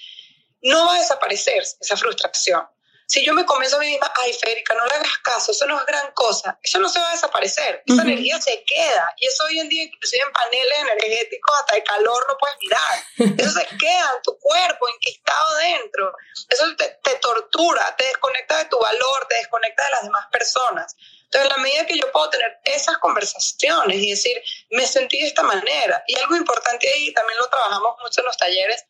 [0.62, 2.66] no va a desaparecer esa frustración.
[3.06, 5.78] Si yo me comienzo a mí misma, ay, Férica, no le hagas caso, eso no
[5.78, 9.14] es gran cosa, eso no se va a desaparecer, esa energía se queda.
[9.16, 13.38] Y eso hoy en día, inclusive en paneles energéticos, hasta el calor no puedes mirar.
[13.38, 16.12] Eso se queda en tu cuerpo, enquistado dentro.
[16.48, 20.96] Eso te, te tortura, te desconecta de tu valor, te desconecta de las demás personas.
[21.24, 25.28] Entonces, en la medida que yo puedo tener esas conversaciones y decir, me sentí de
[25.28, 28.84] esta manera, y algo importante ahí, también lo trabajamos mucho en los talleres,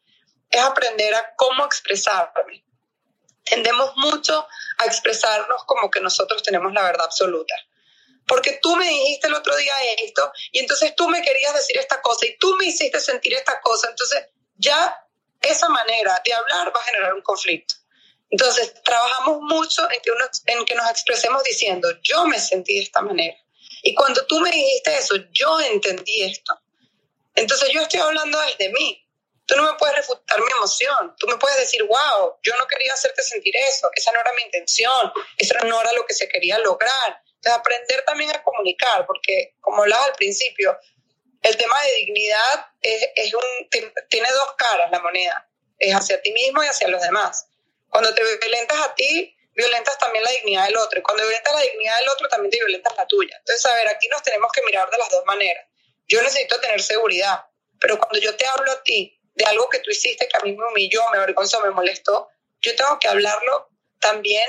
[0.50, 2.65] es aprender a cómo expresarme
[3.46, 4.46] tendemos mucho
[4.78, 7.54] a expresarnos como que nosotros tenemos la verdad absoluta.
[8.26, 12.02] Porque tú me dijiste el otro día esto y entonces tú me querías decir esta
[12.02, 13.88] cosa y tú me hiciste sentir esta cosa.
[13.88, 15.00] Entonces ya
[15.40, 17.76] esa manera de hablar va a generar un conflicto.
[18.28, 22.82] Entonces trabajamos mucho en que, uno, en que nos expresemos diciendo, yo me sentí de
[22.82, 23.36] esta manera.
[23.82, 26.60] Y cuando tú me dijiste eso, yo entendí esto.
[27.36, 29.05] Entonces yo estoy hablando desde mí.
[29.46, 31.14] Tú no me puedes refutar mi emoción.
[31.18, 33.88] Tú me puedes decir, wow, yo no quería hacerte sentir eso.
[33.94, 35.12] Esa no era mi intención.
[35.36, 37.22] Eso no era lo que se quería lograr.
[37.36, 40.76] Entonces, aprender también a comunicar, porque como hablaba al principio,
[41.42, 43.68] el tema de dignidad es, es un,
[44.08, 45.48] tiene dos caras la moneda.
[45.78, 47.48] Es hacia ti mismo y hacia los demás.
[47.88, 50.98] Cuando te violentas a ti, violentas también la dignidad del otro.
[50.98, 53.36] Y cuando violentas la dignidad del otro, también te violentas la tuya.
[53.38, 55.66] Entonces, a ver, aquí nos tenemos que mirar de las dos maneras.
[56.08, 57.44] Yo necesito tener seguridad,
[57.80, 60.56] pero cuando yo te hablo a ti de algo que tú hiciste que a mí
[60.56, 62.28] me humilló, me avergonzó, me molestó,
[62.60, 63.68] yo tengo que hablarlo
[64.00, 64.46] también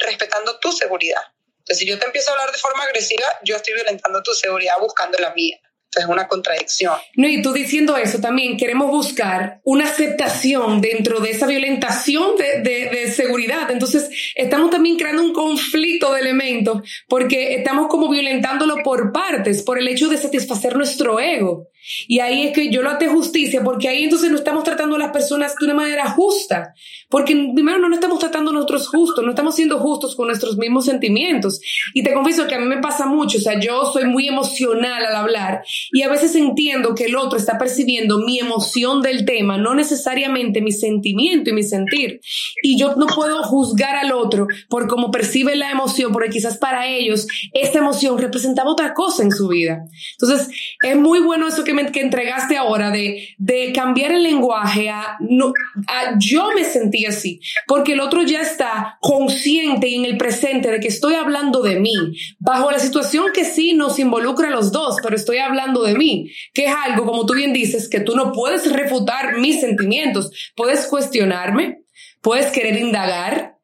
[0.00, 1.22] respetando tu seguridad.
[1.58, 4.78] Entonces, si yo te empiezo a hablar de forma agresiva, yo estoy violentando tu seguridad
[4.80, 5.60] buscando la mía
[5.98, 6.94] es una contradicción.
[7.16, 12.60] No, y tú diciendo eso también, queremos buscar una aceptación dentro de esa violentación de,
[12.60, 13.70] de, seguridad.
[13.70, 19.78] Entonces, estamos también creando un conflicto de elementos porque estamos como violentándolo por partes, por
[19.78, 21.68] el hecho de satisfacer nuestro ego.
[22.06, 24.98] Y ahí es que yo lo hago justicia, porque ahí entonces no estamos tratando a
[24.98, 26.74] las personas de una manera justa.
[27.08, 30.84] Porque primero no estamos tratando a nosotros justos, no estamos siendo justos con nuestros mismos
[30.84, 31.60] sentimientos.
[31.94, 35.04] Y te confieso que a mí me pasa mucho, o sea, yo soy muy emocional
[35.04, 35.62] al hablar
[35.92, 40.60] y a veces entiendo que el otro está percibiendo mi emoción del tema, no necesariamente
[40.60, 42.20] mi sentimiento y mi sentir.
[42.62, 46.86] Y yo no puedo juzgar al otro por cómo percibe la emoción, porque quizás para
[46.86, 49.84] ellos esta emoción representaba otra cosa en su vida.
[50.20, 50.48] Entonces,
[50.82, 55.52] es muy bueno eso que que entregaste ahora de, de cambiar el lenguaje a, no,
[55.86, 60.70] a yo me sentí así, porque el otro ya está consciente y en el presente
[60.70, 61.94] de que estoy hablando de mí,
[62.38, 66.30] bajo la situación que sí nos involucra a los dos, pero estoy hablando de mí,
[66.52, 70.86] que es algo, como tú bien dices, que tú no puedes refutar mis sentimientos, puedes
[70.86, 71.82] cuestionarme,
[72.20, 73.56] puedes querer indagar,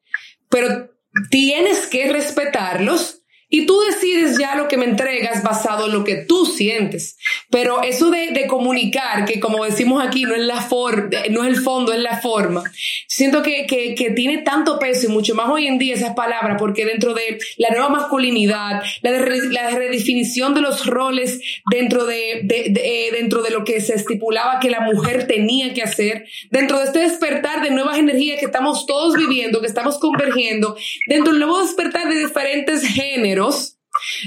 [0.49, 0.89] pero
[1.29, 6.15] tienes que respetarlos y tú decides ya lo que me entregas basado en lo que
[6.15, 7.17] tú sientes.
[7.49, 11.49] Pero eso de, de comunicar, que como decimos aquí, no es, la for no es
[11.49, 12.63] el fondo, es la forma.
[13.07, 16.57] Siento que, que, que, tiene tanto peso y mucho más hoy en día esas palabras,
[16.57, 21.39] porque dentro de la nueva masculinidad, la, de, la redefinición de los roles
[21.69, 25.83] dentro de, de, eh, dentro de lo que se estipulaba que la mujer tenía que
[25.83, 30.75] hacer, dentro de este despertar de nuevas energías que estamos todos viviendo, que estamos convergiendo,
[31.07, 33.44] dentro del nuevo despertar de diferentes géneros,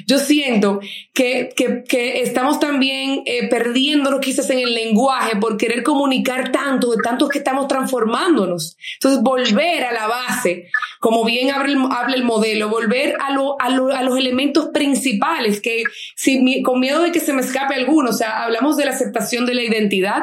[0.07, 0.81] yo siento
[1.13, 6.91] que, que, que estamos también eh, perdiéndonos quizás en el lenguaje por querer comunicar tanto,
[6.91, 8.79] de tantos que estamos transformándonos.
[8.95, 13.61] Entonces, volver a la base, como bien habla el, habla el modelo, volver a, lo,
[13.61, 15.83] a, lo, a, los elementos principales, que
[16.17, 19.45] si, con miedo de que se me escape alguno, o sea, hablamos de la aceptación
[19.45, 20.23] de la identidad,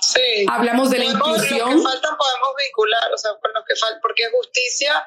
[0.00, 0.46] Sí.
[0.48, 1.58] Hablamos de la Podemos- inclusión.
[1.72, 5.06] Los que faltan podemos vincular, o sea, con los que faltan, porque justicia,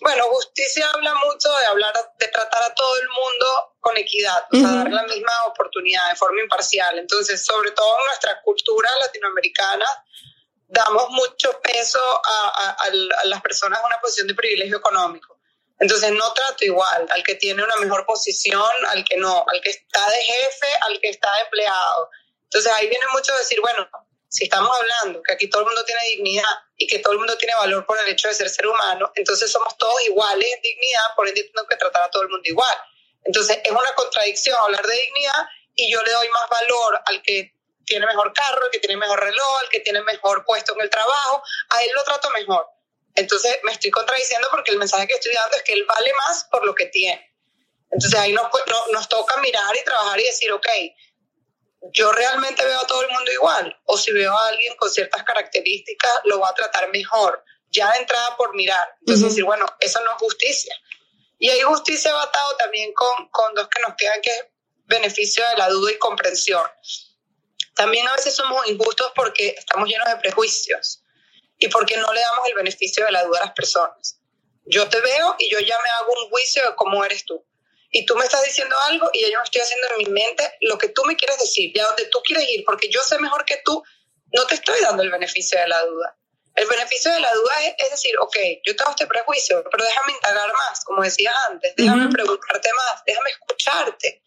[0.00, 4.56] bueno, justicia habla mucho de hablar, de tratar a todo el mundo con equidad, o
[4.56, 6.98] sea, dar la misma oportunidad de forma imparcial.
[6.98, 9.86] Entonces, sobre todo en nuestra cultura latinoamericana,
[10.68, 12.88] damos mucho peso a,
[13.24, 15.38] las personas en una posición de privilegio económico.
[15.78, 19.70] Entonces no trato igual al que tiene una mejor posición, al que no, al que
[19.70, 22.10] está de jefe, al que está de empleado.
[22.44, 23.88] Entonces ahí viene mucho decir, bueno,
[24.28, 27.36] si estamos hablando que aquí todo el mundo tiene dignidad y que todo el mundo
[27.38, 31.14] tiene valor por el hecho de ser ser humano, entonces somos todos iguales en dignidad,
[31.14, 32.76] por ende tengo que tratar a todo el mundo igual.
[33.24, 37.52] Entonces es una contradicción hablar de dignidad y yo le doy más valor al que
[37.84, 40.90] tiene mejor carro, al que tiene mejor reloj, al que tiene mejor puesto en el
[40.90, 42.66] trabajo, a él lo trato mejor.
[43.14, 46.44] Entonces me estoy contradiciendo porque el mensaje que estoy dando es que él vale más
[46.50, 47.32] por lo que tiene.
[47.90, 50.66] Entonces ahí nos, no- nos toca mirar y trabajar y decir, ok,
[51.92, 55.22] yo realmente veo a todo el mundo igual, o si veo a alguien con ciertas
[55.24, 58.96] características, lo voy a tratar mejor, ya de entrada por mirar.
[59.00, 59.30] Entonces Ujú.
[59.30, 60.74] decir, bueno, eso no es justicia.
[61.38, 64.44] Y ahí justicia va atado también con, con dos que nos quedan, que es
[64.86, 66.66] beneficio de la duda y comprensión.
[67.74, 71.02] También a veces somos injustos porque estamos llenos de prejuicios
[71.58, 74.18] y porque no le damos el beneficio de la duda a las personas.
[74.64, 77.44] Yo te veo y yo ya me hago un juicio de cómo eres tú.
[77.90, 80.56] Y tú me estás diciendo algo y ya yo me estoy haciendo en mi mente
[80.62, 83.44] lo que tú me quieres decir, ya donde tú quieres ir, porque yo sé mejor
[83.44, 83.82] que tú,
[84.32, 86.16] no te estoy dando el beneficio de la duda.
[86.54, 90.12] El beneficio de la duda es, es decir, ok, yo tengo este prejuicio, pero déjame
[90.12, 94.22] indagar más, como decías antes, déjame preguntarte más, déjame escucharte.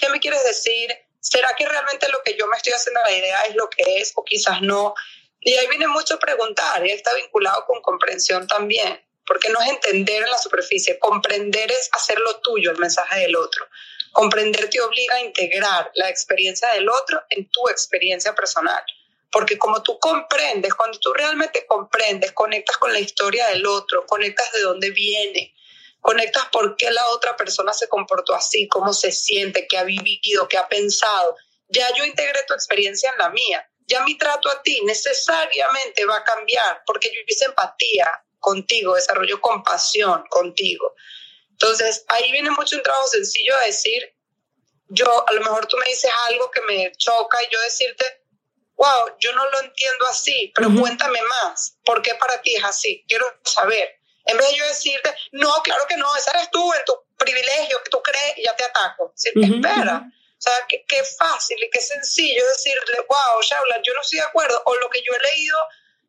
[0.00, 0.90] ¿Qué me quieres decir?
[1.20, 4.12] ¿Será que realmente lo que yo me estoy haciendo la idea es lo que es
[4.16, 4.94] o quizás no?
[5.40, 9.00] Y ahí viene mucho preguntar y ahí está vinculado con comprensión también,
[9.30, 13.36] porque no es entender en la superficie, comprender es hacer lo tuyo, el mensaje del
[13.36, 13.64] otro.
[14.10, 18.82] Comprender te obliga a integrar la experiencia del otro en tu experiencia personal.
[19.30, 24.50] Porque como tú comprendes, cuando tú realmente comprendes, conectas con la historia del otro, conectas
[24.50, 25.54] de dónde viene,
[26.00, 30.48] conectas por qué la otra persona se comportó así, cómo se siente, qué ha vivido,
[30.48, 31.36] qué ha pensado.
[31.68, 33.64] Ya yo integré tu experiencia en la mía.
[33.86, 38.10] Ya mi trato a ti necesariamente va a cambiar porque yo hice empatía
[38.40, 40.94] contigo, desarrollo compasión contigo.
[41.50, 44.14] Entonces, ahí viene mucho un trabajo sencillo de decir,
[44.88, 48.04] yo, a lo mejor tú me dices algo que me choca y yo decirte,
[48.74, 53.04] wow, yo no lo entiendo así, pero cuéntame más, ¿por qué para ti es así?
[53.06, 54.00] Quiero saber.
[54.24, 57.82] En vez de yo decirte, no, claro que no, ese eres tú, en tu privilegio,
[57.82, 59.12] que tú crees, y ya te ataco.
[59.14, 60.02] Sí, Ujú, espera.
[60.06, 64.24] O sea, qué, qué fácil y qué sencillo decirle, wow, Shaula, yo no estoy de
[64.24, 65.58] acuerdo, o lo que yo he leído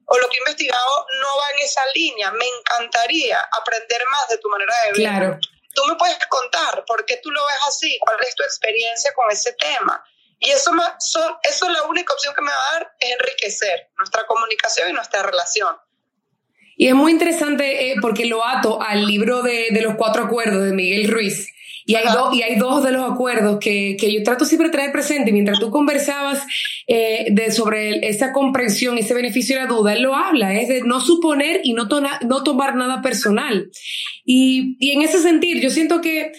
[0.05, 2.31] o lo que he investigado no va en esa línea.
[2.31, 4.95] Me encantaría aprender más de tu manera de ver.
[4.95, 5.39] Claro.
[5.73, 9.31] Tú me puedes contar por qué tú lo ves así, cuál es tu experiencia con
[9.31, 10.03] ese tema.
[10.39, 14.25] Y eso, eso es la única opción que me va a dar, es enriquecer nuestra
[14.25, 15.75] comunicación y nuestra relación.
[16.75, 20.63] Y es muy interesante eh, porque lo ato al libro de, de los cuatro acuerdos
[20.63, 21.47] de Miguel Ruiz.
[21.86, 24.71] Y hay, dos y hay dos de los acuerdos que, que yo trato siempre de
[24.73, 25.32] traer presente.
[25.32, 26.43] Mientras tú conversabas
[26.88, 30.82] eh, de, sobre esa comprensión, ese beneficio de la duda, él lo habla, es de
[30.82, 33.69] no suponer y no, tona- no tomar nada personal.
[34.23, 36.32] Y, y en ese sentido, yo siento que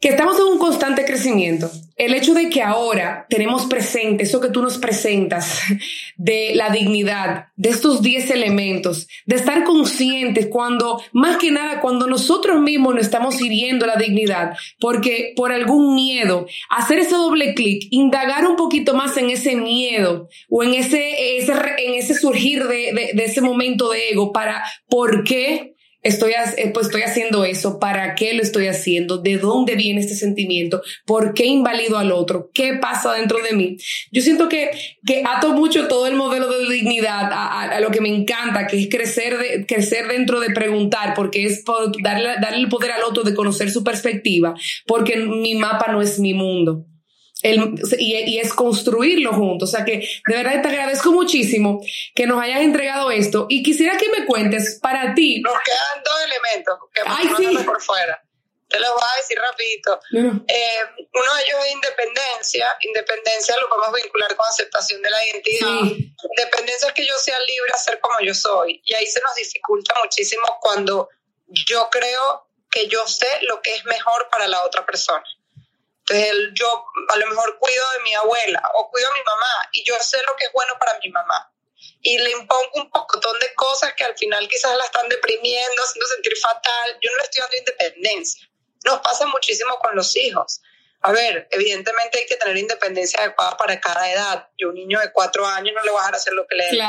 [0.00, 1.70] que estamos en un constante crecimiento.
[1.96, 5.60] El hecho de que ahora tenemos presente eso que tú nos presentas
[6.16, 12.06] de la dignidad, de estos 10 elementos, de estar conscientes cuando, más que nada, cuando
[12.06, 17.88] nosotros mismos nos estamos hiriendo la dignidad, porque por algún miedo, hacer ese doble clic,
[17.90, 23.10] indagar un poquito más en ese miedo o en ese, en ese surgir de, de,
[23.14, 25.75] de ese momento de ego para por qué
[26.06, 30.14] estoy, eh, pues estoy haciendo eso, para qué lo estoy haciendo, de dónde viene este
[30.14, 33.76] sentimiento, por qué invalido al otro, qué pasa dentro de mí.
[34.12, 34.70] Yo siento que,
[35.04, 38.88] que ato mucho todo el modelo de dignidad a, lo que me encanta, que es
[38.88, 41.64] crecer, de, crecer dentro de preguntar, porque es
[42.02, 44.54] darle, darle el poder al otro de conocer su perspectiva,
[44.86, 46.86] porque mi mapa no es mi mundo
[47.98, 49.68] y, es construirlo juntos.
[49.68, 51.80] O sea que de verdad te agradezco muchísimo
[52.14, 55.40] que nos hayas entregado esto y quisiera que me cuentes para ti.
[55.40, 57.64] Nos quedan dos elementos que Ay, sí.
[57.64, 58.22] por fuera.
[58.68, 60.00] Te los voy a decir rapidito.
[60.12, 62.76] Eh, uno de ellos es independencia.
[62.80, 65.68] Independencia lo podemos vincular con aceptación de la identidad.
[65.70, 68.82] Independencia es que yo sea libre a ser como yo soy.
[68.84, 71.08] Y ahí se nos dificulta muchísimo cuando
[71.46, 75.24] yo creo que yo sé lo que es mejor para la otra persona.
[76.08, 79.84] Entonces yo a lo mejor cuido de mi abuela o cuido a mi mamá y
[79.84, 81.52] yo sé lo que es bueno para mi mamá.
[82.00, 86.06] Y le impongo un pocotón de cosas que al final quizás la están deprimiendo, haciendo
[86.06, 86.98] sentir fatal.
[87.02, 88.48] Yo no le estoy dando independencia.
[88.84, 90.62] Nos pasa muchísimo con los hijos.
[91.02, 94.48] A ver, evidentemente hay que tener independencia adecuada para cada edad.
[94.56, 96.66] Yo un niño de cuatro años no le voy a dejar hacer lo que le
[96.66, 96.82] dé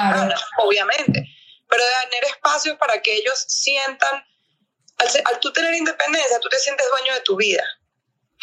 [0.60, 1.24] obviamente.
[1.68, 4.24] Pero de tener espacios para que ellos sientan,
[4.98, 7.64] al, al tú tener independencia, tú te sientes dueño de tu vida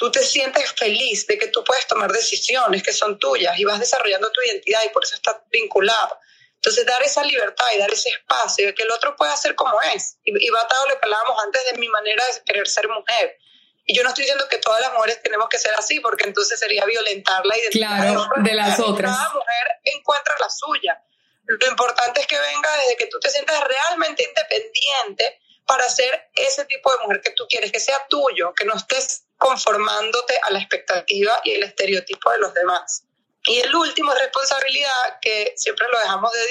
[0.05, 3.81] tú te sientes feliz de que tú puedes tomar decisiones que son tuyas y vas
[3.81, 6.21] desarrollando tu identidad y por eso estás vinculado.
[6.57, 9.81] Entonces, dar esa libertad y dar ese espacio de que el otro pueda ser como
[9.95, 10.19] es.
[10.23, 13.39] Y, va atado lo que hablábamos antes de mi manera de querer ser mujer.
[13.87, 16.61] Y yo no estoy diciendo que todas las mujeres tenemos que ser así, porque entonces
[16.61, 19.17] sería violentar la identidad claro, de, las otras.
[19.17, 21.03] Cada mujer encuentra la suya.
[21.47, 26.67] Lo importante es que venga desde que tú te sientas realmente independiente para ser ese
[26.67, 30.59] tipo de mujer que tú quieres, que sea tuyo, que no estés conformándote a la
[30.59, 33.05] expectativa y el estereotipo de los demás.
[33.45, 36.47] Y el último es responsabilidad, que siempre lo dejamos de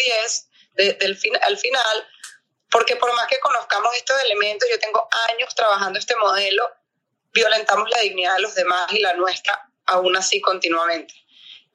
[0.76, 2.08] 10 del al final,
[2.70, 6.70] porque por más que conozcamos estos elementos, yo tengo años trabajando este modelo,
[7.34, 11.16] violentamos la dignidad de los demás y la nuestra aún así continuamente.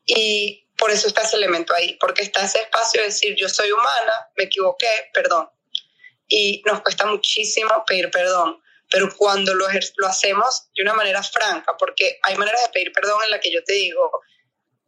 [0.06, 3.72] Y por eso está ese elemento ahí, porque está ese espacio de decir, yo soy
[3.72, 5.50] humana, me equivoqué, perdón.
[6.28, 9.66] Y nos cuesta muchísimo pedir perdón pero cuando lo,
[9.96, 13.52] lo hacemos de una manera franca, porque hay maneras de pedir perdón en la que
[13.52, 14.10] yo te digo,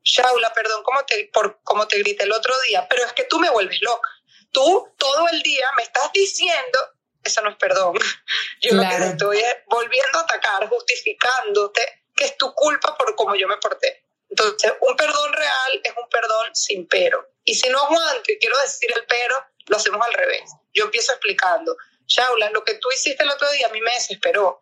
[0.03, 3.39] Shaula, perdón como te, por cómo te grité el otro día, pero es que tú
[3.39, 4.09] me vuelves loca.
[4.51, 6.79] Tú todo el día me estás diciendo,
[7.23, 7.95] eso no es perdón.
[8.63, 13.35] Yo lo que te estoy volviendo a atacar, justificándote que es tu culpa por cómo
[13.35, 14.05] yo me porté.
[14.29, 17.27] Entonces, un perdón real es un perdón sin pero.
[17.45, 19.35] Y si no aguanto y quiero decir el pero,
[19.67, 20.53] lo hacemos al revés.
[20.75, 21.77] Yo empiezo explicando,
[22.11, 24.61] Shaula, lo que tú hiciste el otro día a mí me desesperó.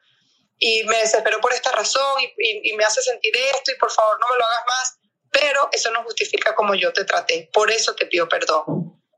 [0.58, 4.26] Y me desesperó por esta razón y, me hace sentir esto y por favor no
[4.28, 4.98] me lo hagas más.
[5.30, 7.48] Pero eso no justifica como yo te traté.
[7.52, 8.64] Por eso te pido perdón.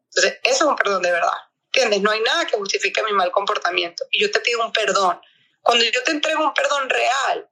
[0.05, 1.39] Entonces, eso es un perdón de verdad.
[1.66, 2.03] ¿Entiendes?
[2.03, 4.05] No hay nada que justifique mi mal comportamiento.
[4.11, 5.20] Y yo te pido un perdón.
[5.62, 7.49] Cuando yo te entrego un perdón real,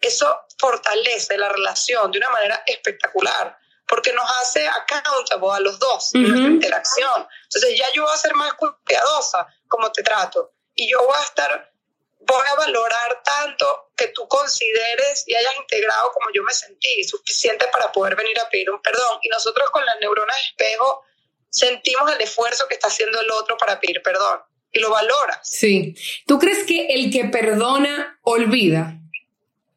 [0.00, 3.58] eso fortalece la relación de una manera espectacular
[3.92, 7.28] porque nos hace accountable a los dos en nuestra interacción.
[7.42, 11.24] Entonces ya yo voy a ser más cuidadosa como te trato y yo voy a
[11.24, 11.72] estar,
[12.20, 17.66] voy a valorar tanto que tú consideres y hayas integrado como yo me sentí, suficiente
[17.72, 19.18] para poder venir a pedir un perdón.
[19.22, 21.04] Y nosotros con las neuronas espejo
[21.48, 24.40] sentimos el esfuerzo que está haciendo el otro para pedir perdón
[24.72, 25.40] y lo valoras.
[25.42, 25.94] Sí.
[26.26, 28.98] ¿Tú crees que el que perdona olvida?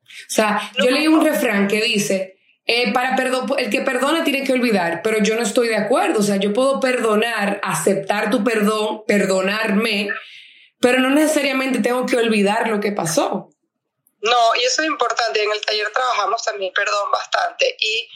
[0.03, 2.34] O sea, yo leí un refrán que dice,
[2.67, 6.19] eh, para el que perdona tiene que olvidar, pero yo no estoy de acuerdo.
[6.19, 10.09] O sea, yo puedo perdonar, aceptar tu perdón, perdonarme,
[10.79, 13.49] pero no necesariamente tengo que olvidar lo que pasó.
[14.21, 15.43] No, y eso es importante.
[15.43, 17.77] En el taller trabajamos también perdón bastante.
[17.79, 18.09] Y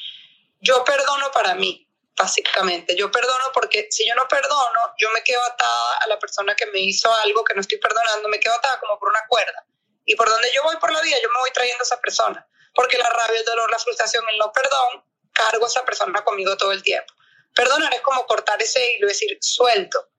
[0.59, 1.87] yo perdono para mí,
[2.17, 2.95] básicamente.
[2.95, 6.65] Yo perdono porque si yo no perdono, yo me quedo atada a la persona que
[6.65, 9.63] me hizo algo que no estoy perdonando, me quedo atada como por una cuerda.
[10.05, 12.47] Y por donde yo voy por la vida, yo me voy trayendo a esa persona
[12.73, 15.03] porque la rabia, el dolor, la frustración, el no perdón,
[15.33, 17.13] cargo a esa persona conmigo todo el tiempo.
[17.55, 20.09] Perdonar es como cortar ese hilo, es decir, suelto.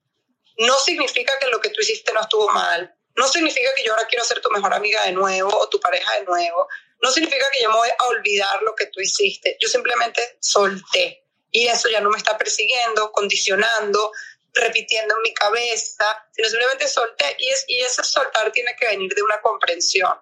[0.57, 2.93] No significa que lo que tú hiciste no estuvo mal.
[3.15, 6.15] No significa que yo ahora quiero ser tu mejor amiga de nuevo o tu pareja
[6.15, 6.67] de nuevo.
[7.01, 9.57] No significa que yo me voy a olvidar lo que tú hiciste.
[9.59, 11.25] Yo simplemente solté.
[11.51, 14.11] Y eso ya no me está persiguiendo, condicionando,
[14.53, 17.35] repitiendo en mi cabeza, sino simplemente solté.
[17.39, 20.13] Y, es, y ese soltar tiene que venir de una comprensión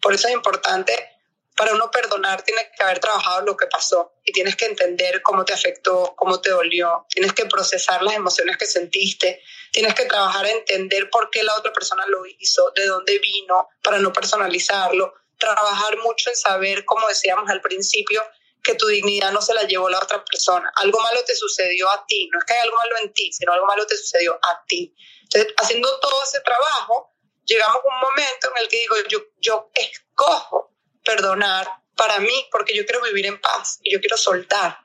[0.00, 1.13] Por eso es importante
[1.56, 5.44] para uno perdonar tiene que haber trabajado lo que pasó y tienes que entender cómo
[5.44, 9.40] te afectó, cómo te dolió, tienes que procesar las emociones que sentiste,
[9.70, 13.68] tienes que trabajar a entender por qué la otra persona lo hizo, de dónde vino,
[13.82, 18.22] para no personalizarlo, trabajar mucho en saber, como decíamos al principio,
[18.62, 20.72] que tu dignidad no se la llevó la otra persona.
[20.76, 23.52] Algo malo te sucedió a ti, no es que hay algo malo en ti, sino
[23.52, 24.96] algo malo te sucedió a ti.
[25.22, 29.70] Entonces, haciendo todo ese trabajo, llegamos a un momento en el que digo, yo, yo
[29.74, 30.73] escojo
[31.04, 34.78] perdonar para mí, porque yo quiero vivir en paz y yo quiero soltar.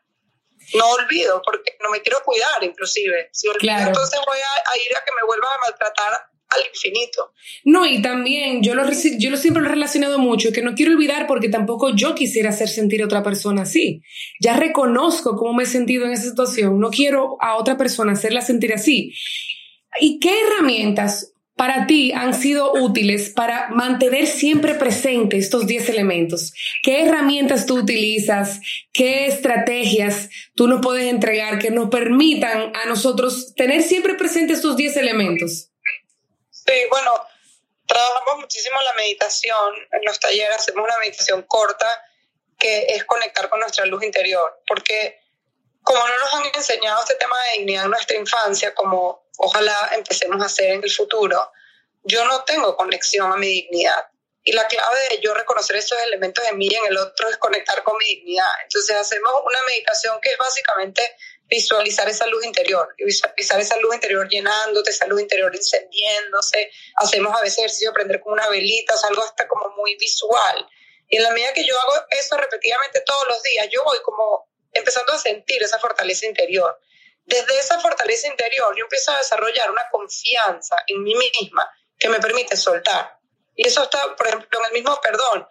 [0.75, 3.29] No olvido, porque no me quiero cuidar, inclusive.
[3.31, 6.13] Si olvido, entonces voy a, ir a que me vuelvan a maltratar
[6.49, 7.33] al infinito.
[7.63, 8.83] No, y también yo lo,
[9.17, 12.49] yo lo siempre lo he relacionado mucho, que no quiero olvidar porque tampoco yo quisiera
[12.49, 14.01] hacer sentir a otra persona así.
[14.39, 18.41] Ya reconozco cómo me he sentido en esa situación, no quiero a otra persona hacerla
[18.41, 19.13] sentir así.
[19.99, 26.53] ¿Y qué herramientas para ti han sido útiles para mantener siempre presente estos 10 elementos?
[26.83, 28.61] ¿Qué herramientas tú utilizas?
[28.93, 34.77] ¿Qué estrategias tú nos puedes entregar que nos permitan a nosotros tener siempre presente estos
[34.77, 35.69] 10 elementos?
[36.49, 37.11] Sí, bueno,
[37.85, 39.75] trabajamos muchísimo la meditación.
[39.91, 41.87] En los talleres hacemos una meditación corta
[42.57, 45.19] que es conectar con nuestra luz interior, porque
[45.81, 50.41] como no nos han enseñado este tema de dignidad en nuestra infancia, como ojalá empecemos
[50.41, 51.51] a hacer en el futuro,
[52.03, 54.07] yo no tengo conexión a mi dignidad.
[54.43, 57.37] Y la clave de yo reconocer esos elementos en mí y en el otro es
[57.37, 58.51] conectar con mi dignidad.
[58.63, 61.01] Entonces hacemos una meditación que es básicamente
[61.45, 66.71] visualizar esa luz interior, visualizar esa luz interior llenándote, esa luz interior encendiéndose.
[66.95, 70.67] Hacemos a veces ejercicio de prender con una velita, es algo hasta como muy visual.
[71.07, 74.49] Y en la medida que yo hago eso repetidamente todos los días, yo voy como
[74.73, 76.79] empezando a sentir esa fortaleza interior.
[77.29, 82.19] Desde esa fortaleza interior yo empiezo a desarrollar una confianza en mí misma que me
[82.19, 83.19] permite soltar.
[83.55, 85.47] Y eso está, por ejemplo, en el mismo perdón.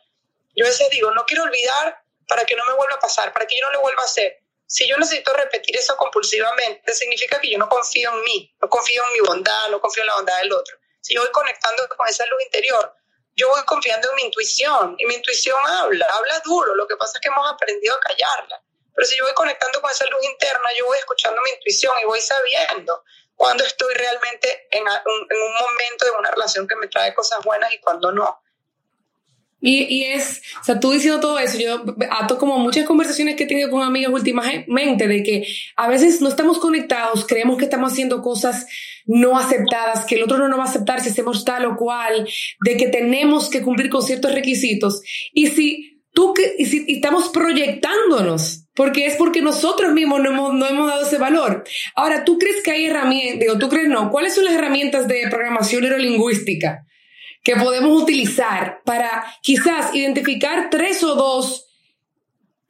[0.56, 3.46] Yo a veces digo, no quiero olvidar para que no me vuelva a pasar, para
[3.46, 4.42] que yo no lo vuelva a hacer.
[4.66, 9.00] Si yo necesito repetir eso compulsivamente, significa que yo no confío en mí, no confío
[9.06, 10.78] en mi bondad, no confío en la bondad del otro.
[11.00, 12.92] Si yo voy conectando con esa luz interior,
[13.36, 17.18] yo voy confiando en mi intuición y mi intuición habla, habla duro, lo que pasa
[17.18, 18.64] es que hemos aprendido a callarla.
[18.98, 22.06] Pero si yo voy conectando con esa luz interna, yo voy escuchando mi intuición y
[22.06, 23.04] voy sabiendo
[23.36, 27.78] cuando estoy realmente en un, momento de una relación que me trae cosas buenas y
[27.78, 28.42] cuando no.
[29.60, 33.44] Y, y, es, o sea, tú diciendo todo eso, yo ato como muchas conversaciones que
[33.44, 35.46] he tenido con amigas últimamente de que
[35.76, 38.66] a veces no estamos conectados, creemos que estamos haciendo cosas
[39.06, 42.28] no aceptadas, que el otro no nos va a aceptar si hacemos tal o cual,
[42.64, 45.02] de que tenemos que cumplir con ciertos requisitos.
[45.32, 50.54] Y si tú que, y si estamos proyectándonos porque es porque nosotros mismos no hemos,
[50.54, 51.64] no hemos dado ese valor.
[51.96, 55.26] Ahora, ¿tú crees que hay herramientas, digo, tú crees no, cuáles son las herramientas de
[55.28, 56.86] programación neurolingüística
[57.42, 61.67] que podemos utilizar para quizás identificar tres o dos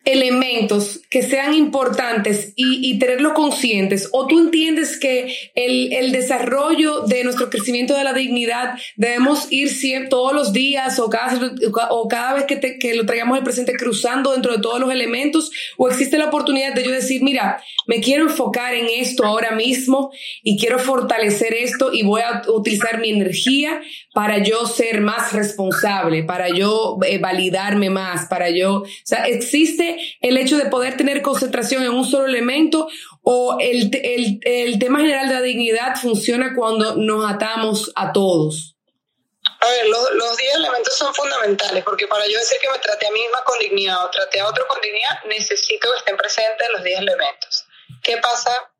[0.04, 4.08] elementos que sean importantes y, y tenerlos conscientes?
[4.12, 9.68] ¿O tú entiendes que el, el, desarrollo de nuestro crecimiento de la dignidad debemos ir
[9.68, 11.52] siempre, todos los días o cada,
[11.90, 15.50] o cada vez que, que lo traigamos al presente cruzando dentro de todos los elementos?
[15.76, 20.10] ¿O existe la oportunidad de yo decir, mira, me quiero enfocar en esto ahora mismo
[20.42, 23.80] y quiero fortalecer esto y voy a utilizar mi energía
[24.14, 29.97] para yo ser más responsable, para yo eh, validarme más, para yo, o sea, existe
[30.20, 32.88] el hecho de poder tener concentración en un solo elemento
[33.22, 33.90] o el,
[34.44, 38.76] el, tema general de la dignidad funciona cuando nos atamos a todos?
[39.60, 43.06] A ver, los, los 10 elementos son fundamentales porque para yo decir que me trate
[43.06, 46.68] a mí misma con dignidad o trate a otro con dignidad, necesito que estén presentes
[46.72, 47.64] los 10 elementos.
[48.02, 48.70] ¿Qué pasa?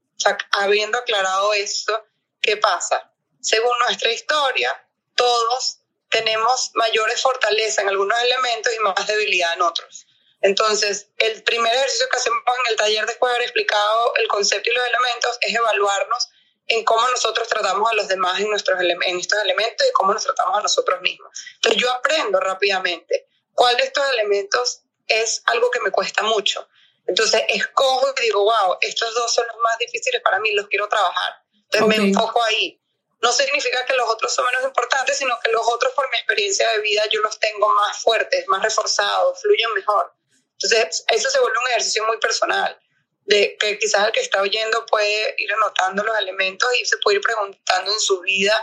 [0.53, 2.07] Habiendo aclarado esto,
[2.41, 3.13] ¿qué pasa?
[3.41, 4.73] Según nuestra historia,
[5.15, 5.79] todos
[6.11, 10.07] tenemos mayores fortalezas en algunos elementos y más debilidad en otros.
[10.41, 14.75] Entonces, el primer ejercicio que hacemos en el taller, de haber explicado el concepto y
[14.75, 16.29] los elementos, es evaluarnos
[16.69, 20.23] en cómo nosotros tratamos a los demás en, nuestros en estos elementos y cómo nos
[20.23, 21.31] tratamos a nosotros mismos.
[21.57, 26.69] Entonces, yo aprendo rápidamente cuál de estos elementos es algo que me cuesta mucho.
[27.07, 30.89] Entonces, escojo y digo, wow, estos dos son los más difíciles para mí, los quiero
[30.89, 31.43] trabajar.
[31.71, 32.81] Entonces, me enfoco ahí.
[33.21, 36.71] No significa que los otros son menos importantes, sino que los otros, por mi experiencia
[36.71, 40.15] de vida, yo los tengo más fuertes, más reforzados, fluyen mejor.
[40.61, 42.79] Entonces, eso se vuelve un ejercicio muy personal,
[43.25, 47.19] de que quizás el que está oyendo puede ir anotando los elementos y se puede
[47.19, 48.55] ir preguntando en su vida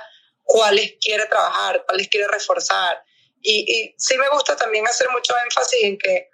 [0.43, 3.03] cuáles quiere trabajar, cuáles quiere reforzar.
[3.41, 6.29] Y, y sí me gusta también hacer mucho énfasis en que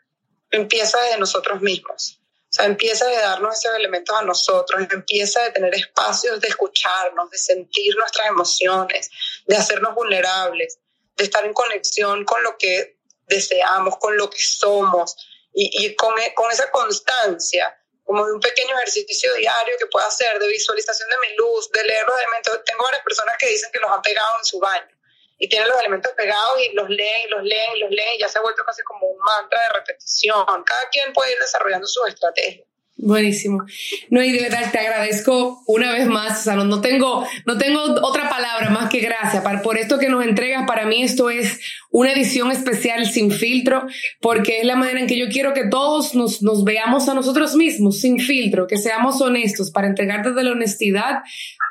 [0.50, 2.22] empieza desde nosotros mismos.
[2.52, 7.30] O sea, empieza de darnos esos elementos a nosotros, empieza de tener espacios de escucharnos,
[7.30, 9.10] de sentir nuestras emociones,
[9.46, 10.80] de hacernos vulnerables,
[11.16, 12.98] de estar en conexión con lo que
[13.28, 15.16] deseamos, con lo que somos
[15.54, 20.38] y, con, e, con esa constancia como de un pequeño ejercicio diario que pueda hacer
[20.40, 22.60] de visualización de mi luz, de leer los elementos.
[22.66, 24.98] Tengo varias personas que dicen que los han pegado en su baño
[25.38, 28.20] y tienen los elementos pegados y los leen y los leen y los leen y
[28.20, 30.46] ya se ha vuelto casi como un mantra de repetición.
[30.64, 32.68] Cada quien puede ir desarrollando sus estrategias.
[33.04, 33.64] Buenísimo.
[34.12, 36.42] No, y de verdad te agradezco una vez más.
[36.42, 40.24] O sea, no, tengo, no tengo otra palabra más que gracias por esto que nos
[40.24, 40.68] entregas.
[40.68, 43.88] Para mí esto es una edición especial sin filtro,
[44.20, 47.56] porque es la manera en que yo quiero que todos nos, nos veamos a nosotros
[47.56, 51.22] mismos sin filtro, que seamos honestos para entregar desde la honestidad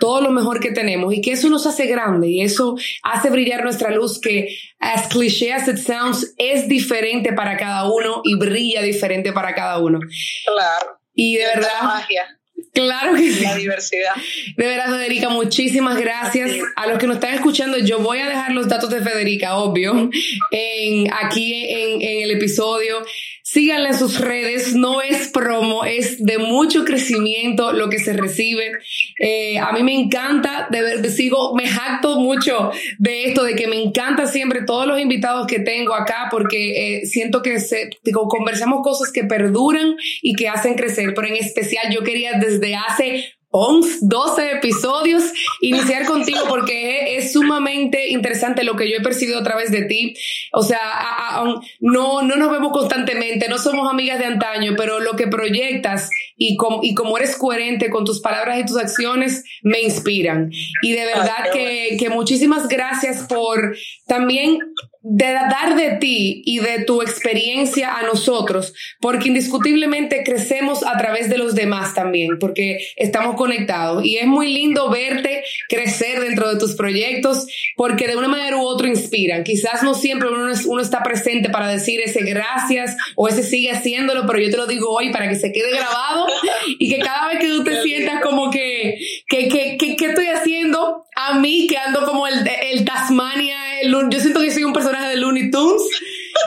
[0.00, 3.62] todo lo mejor que tenemos y que eso nos hace grande y eso hace brillar
[3.62, 4.48] nuestra luz que,
[4.80, 9.78] as cliché as it sounds, es diferente para cada uno y brilla diferente para cada
[9.78, 10.00] uno.
[10.46, 10.99] Claro.
[11.14, 11.82] Y de verdad.
[11.82, 12.36] Magia.
[12.72, 13.42] Claro que sí.
[13.42, 14.14] La diversidad.
[14.56, 16.50] De verdad, Federica, muchísimas gracias.
[16.76, 20.11] A los que nos están escuchando, yo voy a dejar los datos de Federica, obvio,
[20.50, 23.02] en, aquí en, en el episodio.
[23.53, 28.78] Síganla en sus redes, no es promo, es de mucho crecimiento lo que se recibe.
[29.18, 32.70] Eh, a mí me encanta, de ver, sigo, me jacto mucho
[33.01, 37.07] de esto, de que me encanta siempre todos los invitados que tengo acá, porque eh,
[37.07, 41.92] siento que se, digo, conversamos cosas que perduran y que hacen crecer, pero en especial
[41.92, 45.24] yo quería desde hace 11, 12 episodios,
[45.61, 50.14] iniciar contigo porque es, sumamente interesante lo que yo he percibido a través de ti.
[50.53, 50.80] O sea,
[51.80, 56.57] no, no nos vemos constantemente, no somos amigas de antaño, pero lo que proyectas y,
[56.82, 60.51] y como eres coherente con tus palabras y tus acciones, me inspiran.
[60.82, 63.76] Y de verdad que, que muchísimas gracias por
[64.07, 64.59] también
[65.03, 71.30] de dar de ti y de tu experiencia a nosotros, porque indiscutiblemente crecemos a través
[71.30, 74.05] de los demás también, porque estamos conectados.
[74.05, 77.46] Y es muy lindo verte crecer dentro de tus proyectos,
[77.76, 79.42] porque de una manera u otra inspiran.
[79.42, 84.26] Quizás no siempre uno, uno está presente para decir ese gracias o ese sigue haciéndolo,
[84.26, 86.26] pero yo te lo digo hoy para que se quede grabado
[86.78, 91.05] y que cada vez que tú te sientas como que, que, que, que, estoy haciendo
[91.16, 95.16] a mí, que ando como el, el Tasmania, yo siento que soy un personaje de
[95.16, 95.82] Looney Tunes.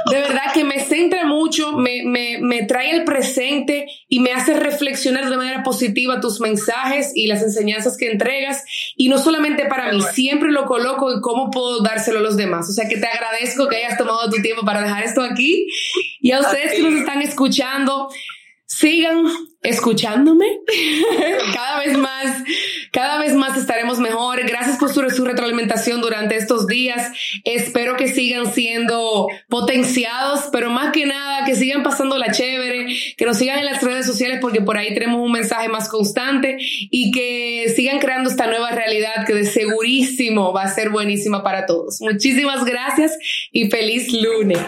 [0.10, 4.54] De verdad que me centra mucho, me, me, me trae el presente y me hace
[4.54, 8.64] reflexionar de manera positiva tus mensajes y las enseñanzas que entregas.
[8.96, 12.70] Y no solamente para mí, siempre lo coloco en cómo puedo dárselo a los demás.
[12.70, 15.68] O sea que te agradezco que hayas tomado tu tiempo para dejar esto aquí.
[16.20, 18.10] Y a ustedes que nos están escuchando,
[18.66, 19.26] sigan
[19.64, 20.46] escuchándome.
[21.54, 22.44] cada vez más,
[22.92, 24.46] cada vez más estaremos mejor.
[24.46, 27.12] Gracias por su, retroalimentación durante estos días.
[27.46, 32.88] Espero que sigan siendo potenciados, pero más que nada que sigan pasando la chévere,
[33.18, 36.58] que nos sigan en las redes sociales porque por ahí tenemos un mensaje más constante
[36.60, 41.66] y que sigan creando esta nueva realidad que de segurísimo va a ser buenísima para
[41.66, 42.02] todos.
[42.02, 43.18] Muchísimas gracias
[43.52, 44.60] y feliz lunes.